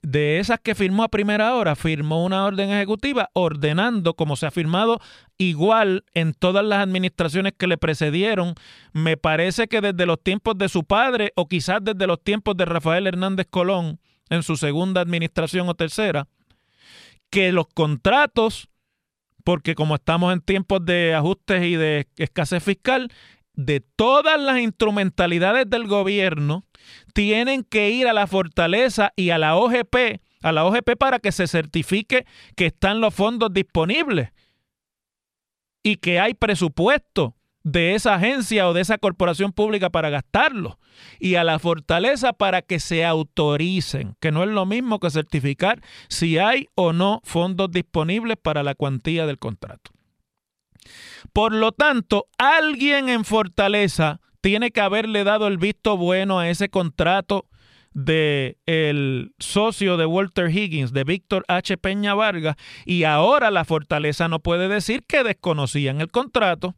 de 0.01 0.39
esas 0.39 0.60
que 0.60 0.75
firmó 0.75 1.03
a 1.03 1.07
primera 1.07 1.55
hora, 1.55 1.77
firmó 1.77 2.25
una 2.25 2.43
orden 2.43 2.69
ejecutiva 2.69 3.29
ordenando, 3.31 4.13
como 4.13 4.36
se 4.36 4.45
ha 4.45 4.51
firmado 4.51 5.00
igual 5.38 6.03
en 6.13 6.33
todas 6.33 6.65
las 6.65 6.79
administraciones 6.79 7.53
que 7.57 7.65
le 7.65 7.77
precedieron, 7.77 8.55
me 8.91 9.15
parece 9.15 9.69
que 9.69 9.79
desde 9.79 10.05
los 10.05 10.22
tiempos 10.22 10.57
de 10.57 10.67
su 10.67 10.83
padre 10.83 11.31
o 11.36 11.48
quizás 11.48 11.79
desde 11.81 12.05
los 12.05 12.22
tiempos 12.22 12.57
de 12.57 12.65
Rafael 12.65 13.07
Hernández 13.07 13.48
Colón 13.50 14.01
en 14.29 14.43
su 14.43 14.57
segunda 14.57 15.00
administración 15.00 15.69
o 15.69 15.74
tercera, 15.74 16.27
que 17.29 17.53
los 17.53 17.67
contratos, 17.74 18.67
porque 19.45 19.75
como 19.75 19.95
estamos 19.95 20.33
en 20.33 20.41
tiempos 20.41 20.83
de 20.83 21.15
ajustes 21.15 21.63
y 21.63 21.77
de 21.77 22.05
escasez 22.17 22.62
fiscal, 22.62 23.10
de 23.55 23.81
todas 23.81 24.39
las 24.39 24.60
instrumentalidades 24.60 25.69
del 25.69 25.88
gobierno 25.88 26.63
tienen 27.13 27.63
que 27.63 27.91
ir 27.91 28.07
a 28.07 28.13
la 28.13 28.27
fortaleza 28.27 29.13
y 29.15 29.29
a 29.29 29.38
la 29.38 29.55
OGP, 29.55 30.22
a 30.41 30.51
la 30.51 30.65
OGP 30.65 30.98
para 30.98 31.19
que 31.19 31.31
se 31.31 31.48
certifique 31.48 32.25
que 32.55 32.67
están 32.67 33.00
los 33.00 33.13
fondos 33.13 33.53
disponibles 33.53 34.29
y 35.83 35.98
que 35.98 36.19
hay 36.19 36.33
presupuesto 36.33 37.36
de 37.63 37.95
esa 37.95 38.15
agencia 38.15 38.67
o 38.67 38.74
de 38.74 38.81
esa 38.81 38.98
corporación 38.98 39.53
pública 39.53 39.89
para 39.89 40.10
gastarlo 40.10 40.79
y 41.19 41.36
a 41.36 41.43
la 41.43 41.60
fortaleza 41.60 42.33
para 42.33 42.62
que 42.62 42.79
se 42.79 43.05
autoricen, 43.05 44.15
que 44.19 44.31
no 44.31 44.43
es 44.43 44.50
lo 44.50 44.65
mismo 44.65 45.00
que 45.00 45.10
certificar 45.10 45.81
si 46.10 46.38
hay 46.38 46.67
o 46.75 46.91
no 46.91 47.22
fondos 47.24 47.72
disponibles 47.72 48.38
para 48.41 48.63
la 48.63 48.75
cuantía 48.75 49.25
del 49.25 49.39
contrato. 49.39 49.91
Por 51.31 51.53
lo 51.53 51.71
tanto, 51.71 52.27
alguien 52.37 53.09
en 53.09 53.25
Fortaleza 53.25 54.19
tiene 54.41 54.71
que 54.71 54.81
haberle 54.81 55.23
dado 55.23 55.47
el 55.47 55.57
visto 55.57 55.97
bueno 55.97 56.39
a 56.39 56.49
ese 56.49 56.69
contrato 56.69 57.47
de 57.93 58.57
el 58.65 59.33
socio 59.39 59.97
de 59.97 60.05
Walter 60.05 60.49
Higgins, 60.49 60.93
de 60.93 61.03
Víctor 61.03 61.45
H. 61.47 61.77
Peña 61.77 62.13
Vargas, 62.13 62.55
y 62.85 63.03
ahora 63.03 63.51
la 63.51 63.65
Fortaleza 63.65 64.27
no 64.27 64.39
puede 64.39 64.67
decir 64.67 65.03
que 65.07 65.23
desconocían 65.23 66.01
el 66.01 66.09
contrato, 66.09 66.75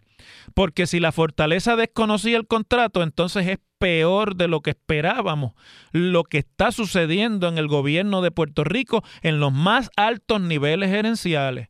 porque 0.53 0.87
si 0.87 0.99
la 0.99 1.11
Fortaleza 1.11 1.75
desconocía 1.75 2.37
el 2.37 2.47
contrato, 2.47 3.01
entonces 3.01 3.47
es 3.47 3.59
peor 3.77 4.35
de 4.35 4.47
lo 4.47 4.61
que 4.61 4.71
esperábamos 4.71 5.53
lo 5.91 6.23
que 6.23 6.39
está 6.39 6.71
sucediendo 6.71 7.47
en 7.47 7.57
el 7.57 7.67
gobierno 7.67 8.21
de 8.21 8.31
Puerto 8.31 8.63
Rico 8.63 9.03
en 9.21 9.39
los 9.39 9.51
más 9.51 9.89
altos 9.95 10.41
niveles 10.41 10.89
gerenciales. 10.89 11.69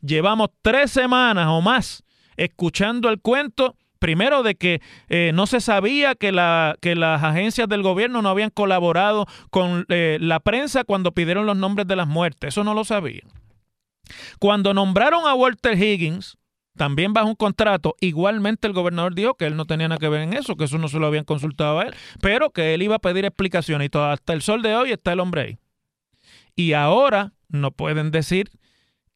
Llevamos 0.00 0.50
tres 0.62 0.90
semanas 0.90 1.46
o 1.48 1.60
más 1.60 2.04
escuchando 2.36 3.08
el 3.08 3.20
cuento 3.20 3.76
primero 3.98 4.42
de 4.42 4.54
que 4.54 4.80
eh, 5.08 5.32
no 5.34 5.46
se 5.46 5.60
sabía 5.60 6.14
que, 6.14 6.32
la, 6.32 6.76
que 6.80 6.94
las 6.94 7.22
agencias 7.22 7.68
del 7.68 7.82
gobierno 7.82 8.22
no 8.22 8.28
habían 8.28 8.50
colaborado 8.50 9.26
con 9.50 9.84
eh, 9.88 10.18
la 10.20 10.40
prensa 10.40 10.84
cuando 10.84 11.12
pidieron 11.12 11.46
los 11.46 11.56
nombres 11.56 11.86
de 11.86 11.96
las 11.96 12.06
muertes. 12.06 12.48
Eso 12.48 12.64
no 12.64 12.74
lo 12.74 12.84
sabían. 12.84 13.28
Cuando 14.38 14.72
nombraron 14.72 15.26
a 15.26 15.34
Walter 15.34 15.76
Higgins, 15.76 16.38
también 16.76 17.12
bajo 17.12 17.28
un 17.28 17.34
contrato, 17.34 17.96
igualmente 18.00 18.66
el 18.66 18.72
gobernador 18.72 19.14
dijo 19.14 19.34
que 19.34 19.46
él 19.46 19.56
no 19.56 19.66
tenía 19.66 19.88
nada 19.88 19.98
que 19.98 20.08
ver 20.08 20.22
en 20.22 20.32
eso, 20.32 20.56
que 20.56 20.64
eso 20.64 20.78
no 20.78 20.88
se 20.88 20.98
lo 20.98 21.06
habían 21.08 21.24
consultado 21.24 21.80
a 21.80 21.82
él, 21.82 21.94
pero 22.22 22.50
que 22.50 22.72
él 22.72 22.82
iba 22.82 22.94
a 22.94 23.00
pedir 23.00 23.24
explicaciones 23.24 23.86
y 23.86 23.88
todo, 23.90 24.04
hasta 24.04 24.32
el 24.32 24.42
sol 24.42 24.62
de 24.62 24.76
hoy 24.76 24.92
está 24.92 25.12
el 25.12 25.20
hombre 25.20 25.42
ahí. 25.42 25.58
Y 26.54 26.72
ahora 26.72 27.32
no 27.48 27.72
pueden 27.72 28.10
decir 28.10 28.50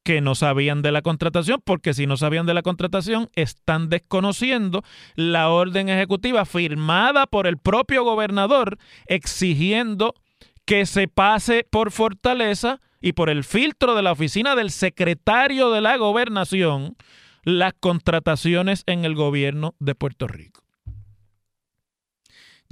que 0.02 0.21
no 0.21 0.35
sabían 0.35 0.82
de 0.82 0.92
la 0.92 1.02
contratación, 1.02 1.61
porque 1.64 1.94
si 1.94 2.06
no 2.06 2.16
sabían 2.16 2.47
de 2.47 2.54
la 2.54 2.62
contratación, 2.62 3.28
están 3.35 3.88
desconociendo 3.88 4.82
la 5.14 5.49
orden 5.49 5.88
ejecutiva 5.88 6.44
firmada 6.44 7.26
por 7.26 7.47
el 7.47 7.59
propio 7.59 8.04
gobernador 8.04 8.78
exigiendo 9.06 10.14
que 10.64 10.87
se 10.87 11.09
pase 11.09 11.66
por 11.71 11.90
fortaleza 11.90 12.80
y 13.00 13.12
por 13.12 13.30
el 13.30 13.44
filtro 13.44 13.94
de 13.94 14.02
la 14.02 14.12
oficina 14.12 14.54
del 14.54 14.71
secretario 14.71 15.71
de 15.71 15.80
la 15.80 15.97
gobernación 15.97 16.97
las 17.44 17.73
contrataciones 17.75 18.85
en 18.87 19.04
el 19.04 19.14
gobierno 19.14 19.75
de 19.80 19.94
Puerto 19.97 20.28
Rico. 20.28 20.62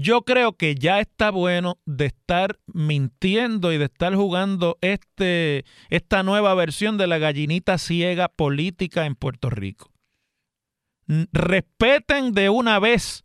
Yo 0.02 0.23
creo 0.23 0.54
que 0.54 0.76
ya 0.76 0.99
está 0.99 1.28
bueno 1.30 1.78
de 1.85 2.07
estar 2.07 2.59
mintiendo 2.73 3.71
y 3.71 3.76
de 3.76 3.85
estar 3.85 4.14
jugando 4.14 4.78
este, 4.80 5.66
esta 5.90 6.23
nueva 6.23 6.54
versión 6.54 6.97
de 6.97 7.07
la 7.07 7.19
gallinita 7.19 7.76
ciega 7.76 8.28
política 8.28 9.04
en 9.04 9.14
Puerto 9.14 9.50
Rico. 9.50 9.92
Respeten 11.07 12.33
de 12.33 12.49
una 12.49 12.78
vez 12.78 13.25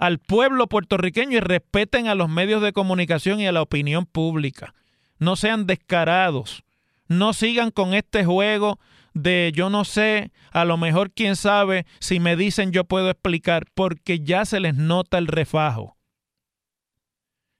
al 0.00 0.18
pueblo 0.18 0.66
puertorriqueño 0.66 1.36
y 1.36 1.40
respeten 1.40 2.08
a 2.08 2.16
los 2.16 2.28
medios 2.28 2.60
de 2.60 2.72
comunicación 2.72 3.38
y 3.38 3.46
a 3.46 3.52
la 3.52 3.62
opinión 3.62 4.04
pública. 4.04 4.74
No 5.20 5.36
sean 5.36 5.64
descarados. 5.64 6.64
No 7.06 7.34
sigan 7.34 7.70
con 7.70 7.94
este 7.94 8.24
juego 8.24 8.80
de 9.14 9.52
yo 9.54 9.70
no 9.70 9.84
sé, 9.84 10.32
a 10.50 10.64
lo 10.64 10.76
mejor 10.76 11.12
quién 11.12 11.36
sabe, 11.36 11.86
si 12.00 12.18
me 12.18 12.34
dicen 12.34 12.72
yo 12.72 12.82
puedo 12.82 13.10
explicar, 13.10 13.66
porque 13.74 14.18
ya 14.18 14.44
se 14.44 14.58
les 14.58 14.74
nota 14.74 15.18
el 15.18 15.28
refajo. 15.28 15.95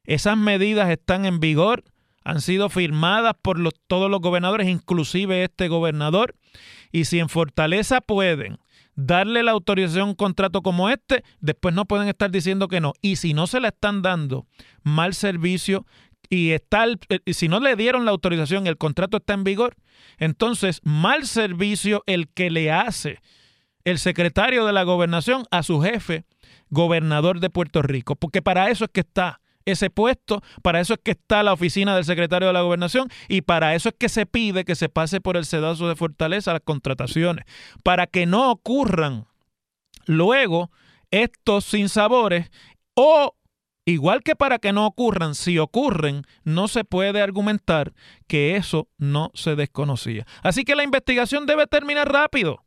Esas 0.07 0.37
medidas 0.37 0.91
están 0.91 1.27
en 1.27 1.41
vigor, 1.41 1.85
han 2.25 2.41
sido 2.41 2.69
firmadas 2.69 3.35
por 3.41 3.59
todos 3.87 4.11
los 4.11 4.21
gobernadores, 4.21 4.69
inclusive 4.69 5.45
este 5.45 5.69
gobernador. 5.69 6.35
Y 6.91 7.05
si 7.05 7.19
en 7.19 7.29
Fortaleza 7.29 8.01
pueden 8.01 8.59
darle 8.97 9.43
la 9.43 9.53
autorización 9.53 10.03
a 10.03 10.11
un 10.11 10.15
contrato 10.15 10.63
como 10.63 10.89
este, 10.89 11.23
después 11.41 11.75
no 11.75 11.85
pueden 11.85 12.09
estar 12.09 12.31
diciendo 12.31 12.67
que 12.69 12.81
no. 12.81 12.95
Y 13.01 13.17
si 13.17 13.35
no 13.35 13.47
se 13.47 13.61
le 13.61 13.69
están 13.69 14.03
dando 14.03 14.47
mal 14.83 15.15
servicio 15.15 15.87
y 16.29 16.51
está 16.51 16.87
si 17.27 17.49
no 17.49 17.61
le 17.61 17.77
dieron 17.77 18.05
la 18.05 18.11
autorización 18.11 18.67
el 18.67 18.79
contrato 18.79 19.19
está 19.19 19.35
en 19.35 19.45
vigor, 19.45 19.77
entonces 20.19 20.81
mal 20.83 21.27
servicio 21.27 22.03
el 22.07 22.29
que 22.29 22.51
le 22.51 22.73
hace 22.73 23.21
el 23.85 23.99
secretario 23.99 24.67
de 24.67 24.73
la 24.73 24.83
gobernación 24.83 25.45
a 25.53 25.63
su 25.63 25.81
jefe, 25.81 26.25
gobernador 26.71 27.39
de 27.39 27.51
Puerto 27.51 27.83
Rico, 27.83 28.17
porque 28.17 28.43
para 28.43 28.69
eso 28.71 28.87
es 28.87 28.91
que 28.91 29.01
está 29.01 29.41
ese 29.67 29.91
puesto, 29.91 30.43
para 30.63 30.81
eso 30.81 30.95
es 30.95 31.01
que 31.03 31.11
está 31.11 31.43
la 31.43 31.53
oficina 31.53 31.95
del 31.95 32.05
secretario 32.05 32.49
de 32.49 32.55
la 32.55 32.63
gobernación 32.63 33.09
y 33.29 33.43
para 33.43 33.75
eso 33.75 33.91
es 33.91 33.95
que 33.99 34.09
se 34.09 34.25
pide 34.25 34.65
que 34.65 34.75
se 34.75 34.89
pase 34.89 35.21
por 35.21 35.37
el 35.37 35.45
sedazo 35.45 35.89
de 35.89 35.97
fortaleza 35.97 36.53
las 36.53 36.63
contrataciones, 36.63 37.45
para 37.83 38.07
que 38.07 38.27
no 38.27 38.51
ocurran 38.51 39.27
luego 40.07 40.71
estos 41.11 41.65
sinsabores 41.65 42.51
o 42.95 43.35
Igual 43.89 44.25
que 44.25 44.35
para 44.35 44.59
que 44.59 44.73
no 44.73 44.85
ocurran, 44.85 45.37
si 45.37 45.61
ocurren, 45.61 46.25
no 46.43 46.67
se 46.67 46.83
puede 46.83 47.23
argumentar 47.23 47.93
que 48.27 48.57
eso 48.57 48.89
no 48.99 49.31
se 49.35 49.55
desconocía. 49.55 50.27
Así 50.43 50.65
que 50.65 50.75
la 50.75 50.83
investigación 50.83 51.47
debe 51.47 51.69
terminar 51.69 52.13
rápido. 52.13 52.66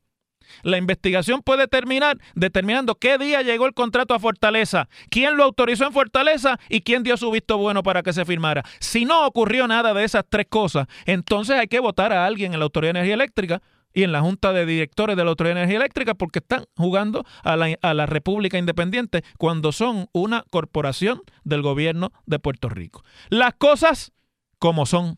La 0.63 0.77
investigación 0.77 1.41
puede 1.41 1.67
terminar 1.67 2.17
determinando 2.35 2.95
qué 2.95 3.17
día 3.17 3.41
llegó 3.41 3.65
el 3.65 3.73
contrato 3.73 4.13
a 4.13 4.19
Fortaleza, 4.19 4.89
quién 5.09 5.37
lo 5.37 5.43
autorizó 5.43 5.85
en 5.85 5.93
Fortaleza 5.93 6.59
y 6.69 6.81
quién 6.81 7.03
dio 7.03 7.17
su 7.17 7.31
visto 7.31 7.57
bueno 7.57 7.83
para 7.83 8.03
que 8.03 8.13
se 8.13 8.25
firmara. 8.25 8.63
Si 8.79 9.05
no 9.05 9.25
ocurrió 9.25 9.67
nada 9.67 9.93
de 9.93 10.03
esas 10.03 10.25
tres 10.27 10.47
cosas, 10.49 10.87
entonces 11.05 11.57
hay 11.57 11.67
que 11.67 11.79
votar 11.79 12.13
a 12.13 12.25
alguien 12.25 12.53
en 12.53 12.59
la 12.59 12.65
Autoridad 12.65 12.93
de 12.93 12.99
Energía 12.99 13.15
Eléctrica 13.15 13.61
y 13.93 14.03
en 14.03 14.11
la 14.11 14.21
Junta 14.21 14.53
de 14.53 14.65
Directores 14.65 15.17
de 15.17 15.23
la 15.23 15.31
Autoridad 15.31 15.55
de 15.55 15.61
Energía 15.61 15.77
Eléctrica 15.77 16.13
porque 16.13 16.39
están 16.39 16.65
jugando 16.77 17.25
a 17.43 17.55
la, 17.55 17.75
a 17.81 17.93
la 17.93 18.05
República 18.05 18.57
Independiente 18.57 19.23
cuando 19.37 19.71
son 19.71 20.07
una 20.11 20.43
corporación 20.51 21.21
del 21.43 21.61
gobierno 21.61 22.11
de 22.25 22.39
Puerto 22.39 22.69
Rico. 22.69 23.03
Las 23.29 23.53
cosas 23.55 24.11
como 24.59 24.85
son. 24.85 25.17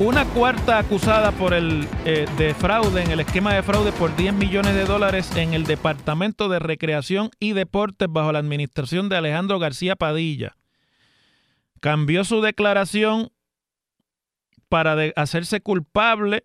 una 0.00 0.24
cuarta 0.26 0.78
acusada 0.78 1.32
por 1.32 1.52
el 1.52 1.88
eh, 2.04 2.26
de 2.36 2.54
fraude 2.54 3.02
en 3.02 3.10
el 3.10 3.20
esquema 3.20 3.52
de 3.54 3.64
fraude 3.64 3.90
por 3.92 4.14
10 4.14 4.34
millones 4.34 4.74
de 4.74 4.84
dólares 4.84 5.34
en 5.36 5.54
el 5.54 5.64
Departamento 5.64 6.48
de 6.48 6.60
Recreación 6.60 7.30
y 7.40 7.52
Deportes 7.52 8.08
bajo 8.08 8.30
la 8.30 8.38
administración 8.38 9.08
de 9.08 9.16
Alejandro 9.16 9.58
García 9.58 9.96
Padilla. 9.96 10.56
Cambió 11.80 12.24
su 12.24 12.40
declaración 12.40 13.30
para 14.68 14.96
hacerse 15.16 15.60
culpable 15.60 16.44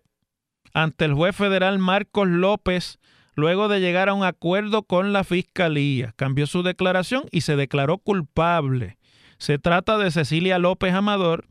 ante 0.72 1.04
el 1.04 1.14
juez 1.14 1.36
federal 1.36 1.78
Marcos 1.78 2.26
López 2.26 2.98
luego 3.36 3.68
de 3.68 3.80
llegar 3.80 4.08
a 4.08 4.14
un 4.14 4.24
acuerdo 4.24 4.82
con 4.82 5.12
la 5.12 5.22
fiscalía. 5.22 6.12
Cambió 6.16 6.48
su 6.48 6.64
declaración 6.64 7.24
y 7.30 7.42
se 7.42 7.54
declaró 7.54 7.98
culpable. 7.98 8.98
Se 9.38 9.58
trata 9.58 9.96
de 9.98 10.10
Cecilia 10.10 10.58
López 10.58 10.92
Amador, 10.94 11.46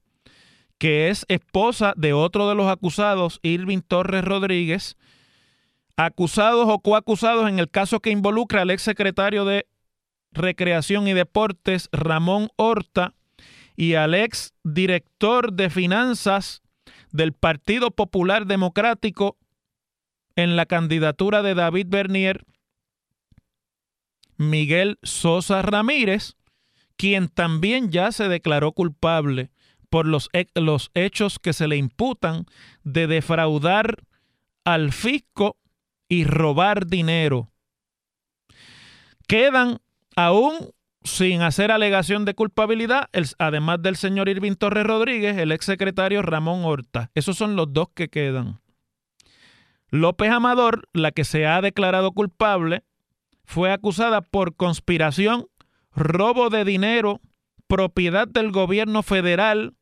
que 0.84 1.08
es 1.08 1.26
esposa 1.30 1.94
de 1.96 2.12
otro 2.12 2.50
de 2.50 2.56
los 2.56 2.70
acusados, 2.70 3.40
Irving 3.42 3.80
Torres 3.80 4.22
Rodríguez, 4.22 4.98
acusados 5.96 6.66
o 6.68 6.80
coacusados 6.80 7.48
en 7.48 7.58
el 7.58 7.70
caso 7.70 8.02
que 8.02 8.10
involucra 8.10 8.64
al 8.64 8.70
exsecretario 8.70 9.46
de 9.46 9.66
Recreación 10.34 11.08
y 11.08 11.14
Deportes, 11.14 11.88
Ramón 11.94 12.50
Horta, 12.58 13.14
y 13.78 13.94
al 13.94 14.14
ex 14.14 14.56
director 14.66 15.54
de 15.54 15.70
finanzas 15.70 16.62
del 17.14 17.32
Partido 17.32 17.92
Popular 17.92 18.46
Democrático 18.46 19.38
en 20.36 20.58
la 20.58 20.66
candidatura 20.66 21.42
de 21.44 21.56
David 21.56 21.88
Bernier, 21.88 22.44
Miguel 24.36 25.00
Sosa 25.02 25.62
Ramírez, 25.62 26.36
quien 26.98 27.30
también 27.30 27.90
ya 27.90 28.12
se 28.12 28.28
declaró 28.28 28.74
culpable 28.74 29.53
por 29.94 30.08
los, 30.08 30.32
los 30.56 30.90
hechos 30.96 31.38
que 31.38 31.54
se 31.54 31.68
le 31.68 31.78
imputan 31.78 32.48
de 32.84 33.06
defraudar 33.06 33.98
al 34.66 34.92
fisco 34.92 35.60
y 36.10 36.24
robar 36.24 36.88
dinero. 36.88 37.52
Quedan 39.28 39.82
aún 40.16 40.72
sin 41.04 41.44
hacer 41.44 41.72
alegación 41.72 42.26
de 42.26 42.34
culpabilidad, 42.34 43.08
además 43.38 43.84
del 43.84 43.96
señor 43.96 44.30
Irving 44.30 44.56
Torres 44.56 44.84
Rodríguez, 44.84 45.38
el 45.38 45.52
exsecretario 45.52 46.24
Ramón 46.24 46.66
Horta. 46.66 47.12
Esos 47.14 47.38
son 47.38 47.56
los 47.56 47.72
dos 47.72 47.90
que 47.94 48.10
quedan. 48.10 48.62
López 49.92 50.32
Amador, 50.32 50.90
la 50.94 51.12
que 51.12 51.24
se 51.24 51.46
ha 51.46 51.62
declarado 51.62 52.14
culpable, 52.14 52.82
fue 53.46 53.72
acusada 53.72 54.22
por 54.22 54.56
conspiración, 54.56 55.46
robo 55.92 56.50
de 56.50 56.66
dinero, 56.66 57.22
propiedad 57.68 58.28
del 58.28 58.50
gobierno 58.50 59.04
federal 59.04 59.76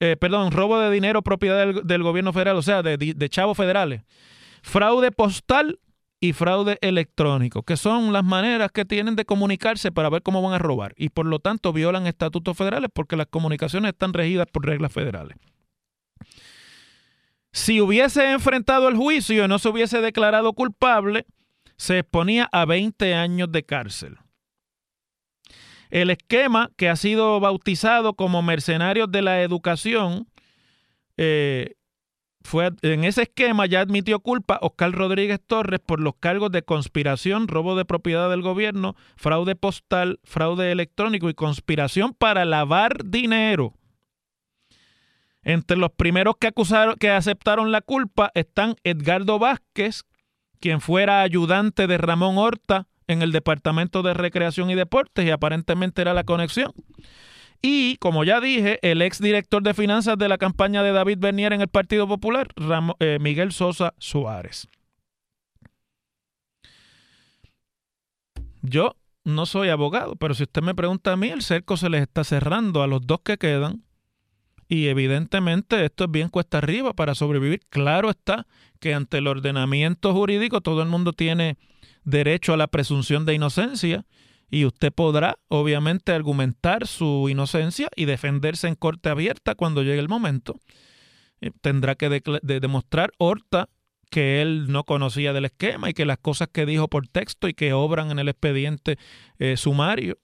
eh, 0.00 0.16
perdón, 0.18 0.50
robo 0.52 0.78
de 0.78 0.90
dinero 0.90 1.22
propiedad 1.22 1.82
del, 1.82 2.02
gobierno 2.02 2.32
federal, 2.32 2.56
o 2.56 2.62
sea, 2.62 2.82
de, 2.82 2.96
de 2.96 3.28
chavos 3.28 3.56
federales, 3.56 4.02
fraude 4.62 5.12
postal 5.12 5.78
y 6.20 6.32
fraude 6.32 6.78
electrónico, 6.80 7.62
que 7.62 7.76
son 7.76 8.12
las 8.12 8.24
maneras 8.24 8.70
que 8.72 8.84
tienen 8.84 9.14
de 9.14 9.24
comunicarse 9.24 9.92
para 9.92 10.08
ver 10.08 10.22
cómo 10.22 10.40
van 10.40 10.54
a 10.54 10.58
robar 10.58 10.94
y 10.96 11.10
por 11.10 11.26
lo 11.26 11.38
tanto 11.38 11.72
violan 11.72 12.06
estatutos 12.06 12.56
federales 12.56 12.90
porque 12.92 13.16
las 13.16 13.26
comunicaciones 13.26 13.92
están 13.92 14.14
regidas 14.14 14.46
por 14.50 14.64
reglas 14.64 14.92
federales. 14.92 15.36
Si 17.52 17.80
hubiese 17.80 18.32
enfrentado 18.32 18.88
el 18.88 18.96
juicio 18.96 19.44
y 19.44 19.48
no 19.48 19.58
se 19.58 19.68
hubiese 19.68 20.00
declarado 20.00 20.54
culpable, 20.54 21.26
se 21.76 22.00
exponía 22.00 22.48
a 22.50 22.64
20 22.64 23.14
años 23.14 23.52
de 23.52 23.62
cárcel. 23.62 24.16
El 25.94 26.10
esquema 26.10 26.72
que 26.76 26.88
ha 26.88 26.96
sido 26.96 27.38
bautizado 27.38 28.14
como 28.14 28.42
mercenarios 28.42 29.12
de 29.12 29.22
la 29.22 29.42
educación, 29.42 30.26
eh, 31.16 31.76
fue, 32.40 32.72
en 32.82 33.04
ese 33.04 33.22
esquema 33.22 33.66
ya 33.66 33.82
admitió 33.82 34.18
culpa 34.18 34.58
Oscar 34.60 34.90
Rodríguez 34.90 35.38
Torres 35.46 35.78
por 35.78 36.00
los 36.00 36.16
cargos 36.16 36.50
de 36.50 36.64
conspiración, 36.64 37.46
robo 37.46 37.76
de 37.76 37.84
propiedad 37.84 38.28
del 38.28 38.42
gobierno, 38.42 38.96
fraude 39.14 39.54
postal, 39.54 40.18
fraude 40.24 40.72
electrónico 40.72 41.28
y 41.28 41.34
conspiración 41.34 42.12
para 42.12 42.44
lavar 42.44 43.04
dinero. 43.04 43.74
Entre 45.44 45.76
los 45.76 45.92
primeros 45.92 46.38
que 46.40 46.48
acusaron, 46.48 46.96
que 46.96 47.10
aceptaron 47.10 47.70
la 47.70 47.82
culpa 47.82 48.32
están 48.34 48.74
Edgardo 48.82 49.38
Vázquez, 49.38 50.02
quien 50.58 50.80
fuera 50.80 51.22
ayudante 51.22 51.86
de 51.86 51.98
Ramón 51.98 52.36
Horta 52.36 52.88
en 53.06 53.22
el 53.22 53.32
Departamento 53.32 54.02
de 54.02 54.14
Recreación 54.14 54.70
y 54.70 54.74
Deportes 54.74 55.24
y 55.24 55.30
aparentemente 55.30 56.02
era 56.02 56.14
la 56.14 56.24
conexión. 56.24 56.72
Y, 57.62 57.96
como 57.96 58.24
ya 58.24 58.40
dije, 58.40 58.78
el 58.82 59.00
ex 59.00 59.20
director 59.20 59.62
de 59.62 59.72
finanzas 59.72 60.18
de 60.18 60.28
la 60.28 60.36
campaña 60.36 60.82
de 60.82 60.92
David 60.92 61.18
Bernier 61.18 61.52
en 61.54 61.62
el 61.62 61.68
Partido 61.68 62.06
Popular, 62.06 62.48
eh, 62.98 63.18
Miguel 63.20 63.52
Sosa 63.52 63.94
Suárez. 63.98 64.68
Yo 68.60 68.96
no 69.24 69.46
soy 69.46 69.70
abogado, 69.70 70.16
pero 70.16 70.34
si 70.34 70.42
usted 70.42 70.62
me 70.62 70.74
pregunta 70.74 71.12
a 71.12 71.16
mí, 71.16 71.28
el 71.28 71.42
cerco 71.42 71.76
se 71.76 71.88
les 71.88 72.02
está 72.02 72.24
cerrando 72.24 72.82
a 72.82 72.86
los 72.86 73.06
dos 73.06 73.20
que 73.24 73.38
quedan 73.38 73.82
y 74.68 74.88
evidentemente 74.88 75.84
esto 75.84 76.04
es 76.04 76.10
bien 76.10 76.28
cuesta 76.28 76.58
arriba 76.58 76.94
para 76.94 77.14
sobrevivir. 77.14 77.60
Claro 77.68 78.10
está 78.10 78.46
que 78.80 78.94
ante 78.94 79.18
el 79.18 79.26
ordenamiento 79.26 80.12
jurídico 80.12 80.60
todo 80.60 80.82
el 80.82 80.88
mundo 80.88 81.12
tiene 81.12 81.56
derecho 82.04 82.52
a 82.52 82.56
la 82.56 82.66
presunción 82.66 83.24
de 83.24 83.34
inocencia 83.34 84.04
y 84.50 84.66
usted 84.66 84.92
podrá 84.92 85.38
obviamente 85.48 86.12
argumentar 86.12 86.86
su 86.86 87.28
inocencia 87.28 87.88
y 87.96 88.04
defenderse 88.04 88.68
en 88.68 88.74
corte 88.74 89.08
abierta 89.08 89.54
cuando 89.54 89.82
llegue 89.82 89.98
el 89.98 90.08
momento. 90.08 90.60
Eh, 91.40 91.50
tendrá 91.60 91.94
que 91.94 92.22
demostrar 92.42 93.12
Horta 93.18 93.68
que 94.10 94.42
él 94.42 94.70
no 94.70 94.84
conocía 94.84 95.32
del 95.32 95.46
esquema 95.46 95.90
y 95.90 95.94
que 95.94 96.04
las 96.04 96.18
cosas 96.18 96.48
que 96.52 96.66
dijo 96.66 96.88
por 96.88 97.08
texto 97.08 97.48
y 97.48 97.54
que 97.54 97.72
obran 97.72 98.10
en 98.10 98.18
el 98.20 98.28
expediente 98.28 98.96
eh, 99.38 99.56
sumario 99.56 100.18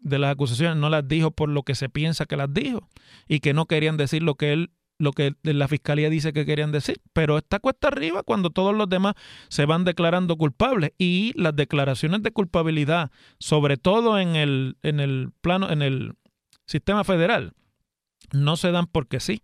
de 0.00 0.18
las 0.18 0.32
acusaciones 0.32 0.76
no 0.76 0.90
las 0.90 1.08
dijo 1.08 1.30
por 1.30 1.48
lo 1.48 1.62
que 1.62 1.74
se 1.74 1.88
piensa 1.88 2.26
que 2.26 2.36
las 2.36 2.52
dijo 2.52 2.88
y 3.26 3.40
que 3.40 3.54
no 3.54 3.66
querían 3.66 3.96
decir 3.96 4.22
lo 4.22 4.34
que 4.34 4.52
él 4.52 4.70
lo 4.98 5.12
que 5.12 5.34
la 5.42 5.68
fiscalía 5.68 6.10
dice 6.10 6.32
que 6.32 6.44
querían 6.44 6.72
decir, 6.72 7.00
pero 7.12 7.38
está 7.38 7.60
cuesta 7.60 7.88
arriba 7.88 8.22
cuando 8.22 8.50
todos 8.50 8.74
los 8.74 8.88
demás 8.88 9.14
se 9.48 9.64
van 9.64 9.84
declarando 9.84 10.36
culpables 10.36 10.92
y 10.98 11.32
las 11.36 11.54
declaraciones 11.54 12.22
de 12.22 12.32
culpabilidad, 12.32 13.10
sobre 13.38 13.76
todo 13.76 14.18
en 14.18 14.36
el 14.36 14.76
en 14.82 15.00
el 15.00 15.30
plano 15.40 15.70
en 15.70 15.82
el 15.82 16.14
sistema 16.66 17.04
federal, 17.04 17.52
no 18.32 18.56
se 18.56 18.72
dan 18.72 18.86
porque 18.86 19.20
sí. 19.20 19.42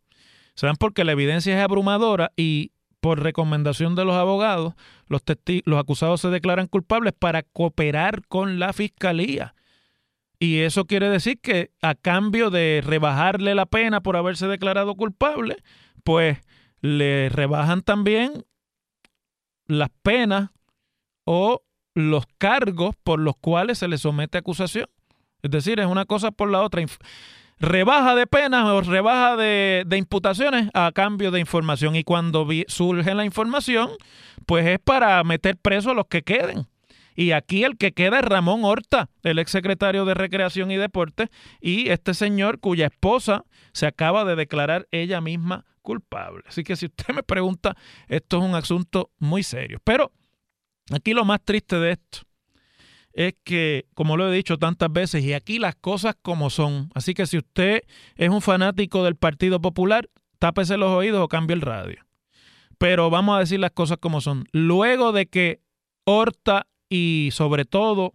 Se 0.54 0.66
dan 0.66 0.76
porque 0.76 1.04
la 1.04 1.12
evidencia 1.12 1.56
es 1.56 1.62
abrumadora 1.62 2.32
y 2.36 2.72
por 3.00 3.22
recomendación 3.22 3.96
de 3.96 4.04
los 4.04 4.14
abogados, 4.14 4.74
los, 5.08 5.22
los 5.64 5.78
acusados 5.78 6.20
se 6.22 6.28
declaran 6.28 6.68
culpables 6.68 7.12
para 7.12 7.42
cooperar 7.42 8.26
con 8.28 8.58
la 8.58 8.72
fiscalía. 8.72 9.54
Y 10.44 10.60
eso 10.60 10.84
quiere 10.84 11.08
decir 11.08 11.40
que 11.40 11.70
a 11.80 11.94
cambio 11.94 12.50
de 12.50 12.82
rebajarle 12.84 13.54
la 13.54 13.64
pena 13.64 14.02
por 14.02 14.14
haberse 14.14 14.46
declarado 14.46 14.94
culpable, 14.94 15.56
pues 16.02 16.38
le 16.82 17.30
rebajan 17.30 17.80
también 17.80 18.44
las 19.66 19.88
penas 20.02 20.50
o 21.24 21.62
los 21.94 22.26
cargos 22.36 22.94
por 23.02 23.20
los 23.20 23.36
cuales 23.36 23.78
se 23.78 23.88
le 23.88 23.96
somete 23.96 24.36
acusación. 24.36 24.86
Es 25.40 25.50
decir, 25.50 25.80
es 25.80 25.86
una 25.86 26.04
cosa 26.04 26.30
por 26.30 26.50
la 26.50 26.60
otra. 26.60 26.84
Rebaja 27.58 28.14
de 28.14 28.26
penas 28.26 28.66
o 28.66 28.82
rebaja 28.82 29.36
de, 29.36 29.86
imputaciones 29.96 30.68
a 30.74 30.92
cambio 30.92 31.30
de 31.30 31.40
información. 31.40 31.96
Y 31.96 32.04
cuando 32.04 32.46
surge 32.66 33.14
la 33.14 33.24
información, 33.24 33.92
pues 34.44 34.66
es 34.66 34.78
para 34.78 35.24
meter 35.24 35.56
preso 35.56 35.92
a 35.92 35.94
los 35.94 36.06
que 36.06 36.20
queden. 36.20 36.66
Y 37.14 37.32
aquí 37.32 37.64
el 37.64 37.76
que 37.76 37.92
queda 37.92 38.18
es 38.18 38.24
Ramón 38.24 38.64
Horta, 38.64 39.08
el 39.22 39.38
exsecretario 39.38 40.04
de 40.04 40.14
Recreación 40.14 40.70
y 40.70 40.76
Deporte, 40.76 41.30
y 41.60 41.90
este 41.90 42.14
señor 42.14 42.60
cuya 42.60 42.86
esposa 42.86 43.44
se 43.72 43.86
acaba 43.86 44.24
de 44.24 44.36
declarar 44.36 44.88
ella 44.90 45.20
misma 45.20 45.64
culpable. 45.82 46.42
Así 46.46 46.64
que 46.64 46.76
si 46.76 46.86
usted 46.86 47.14
me 47.14 47.22
pregunta, 47.22 47.76
esto 48.08 48.38
es 48.38 48.42
un 48.44 48.54
asunto 48.54 49.10
muy 49.18 49.42
serio. 49.42 49.80
Pero 49.84 50.12
aquí 50.90 51.12
lo 51.12 51.24
más 51.24 51.40
triste 51.44 51.78
de 51.78 51.92
esto 51.92 52.20
es 53.12 53.34
que, 53.44 53.86
como 53.94 54.16
lo 54.16 54.30
he 54.30 54.34
dicho 54.34 54.58
tantas 54.58 54.92
veces, 54.92 55.22
y 55.22 55.34
aquí 55.34 55.58
las 55.58 55.76
cosas 55.76 56.16
como 56.20 56.50
son. 56.50 56.90
Así 56.94 57.14
que 57.14 57.26
si 57.26 57.38
usted 57.38 57.82
es 58.16 58.28
un 58.28 58.42
fanático 58.42 59.04
del 59.04 59.14
Partido 59.14 59.60
Popular, 59.60 60.10
tápese 60.40 60.76
los 60.76 60.90
oídos 60.90 61.22
o 61.22 61.28
cambie 61.28 61.54
el 61.54 61.60
radio. 61.60 62.04
Pero 62.76 63.10
vamos 63.10 63.36
a 63.36 63.40
decir 63.40 63.60
las 63.60 63.70
cosas 63.70 63.98
como 63.98 64.20
son. 64.20 64.48
Luego 64.52 65.12
de 65.12 65.26
que 65.26 65.60
Horta 66.04 66.66
y 66.94 67.30
sobre 67.32 67.64
todo 67.64 68.14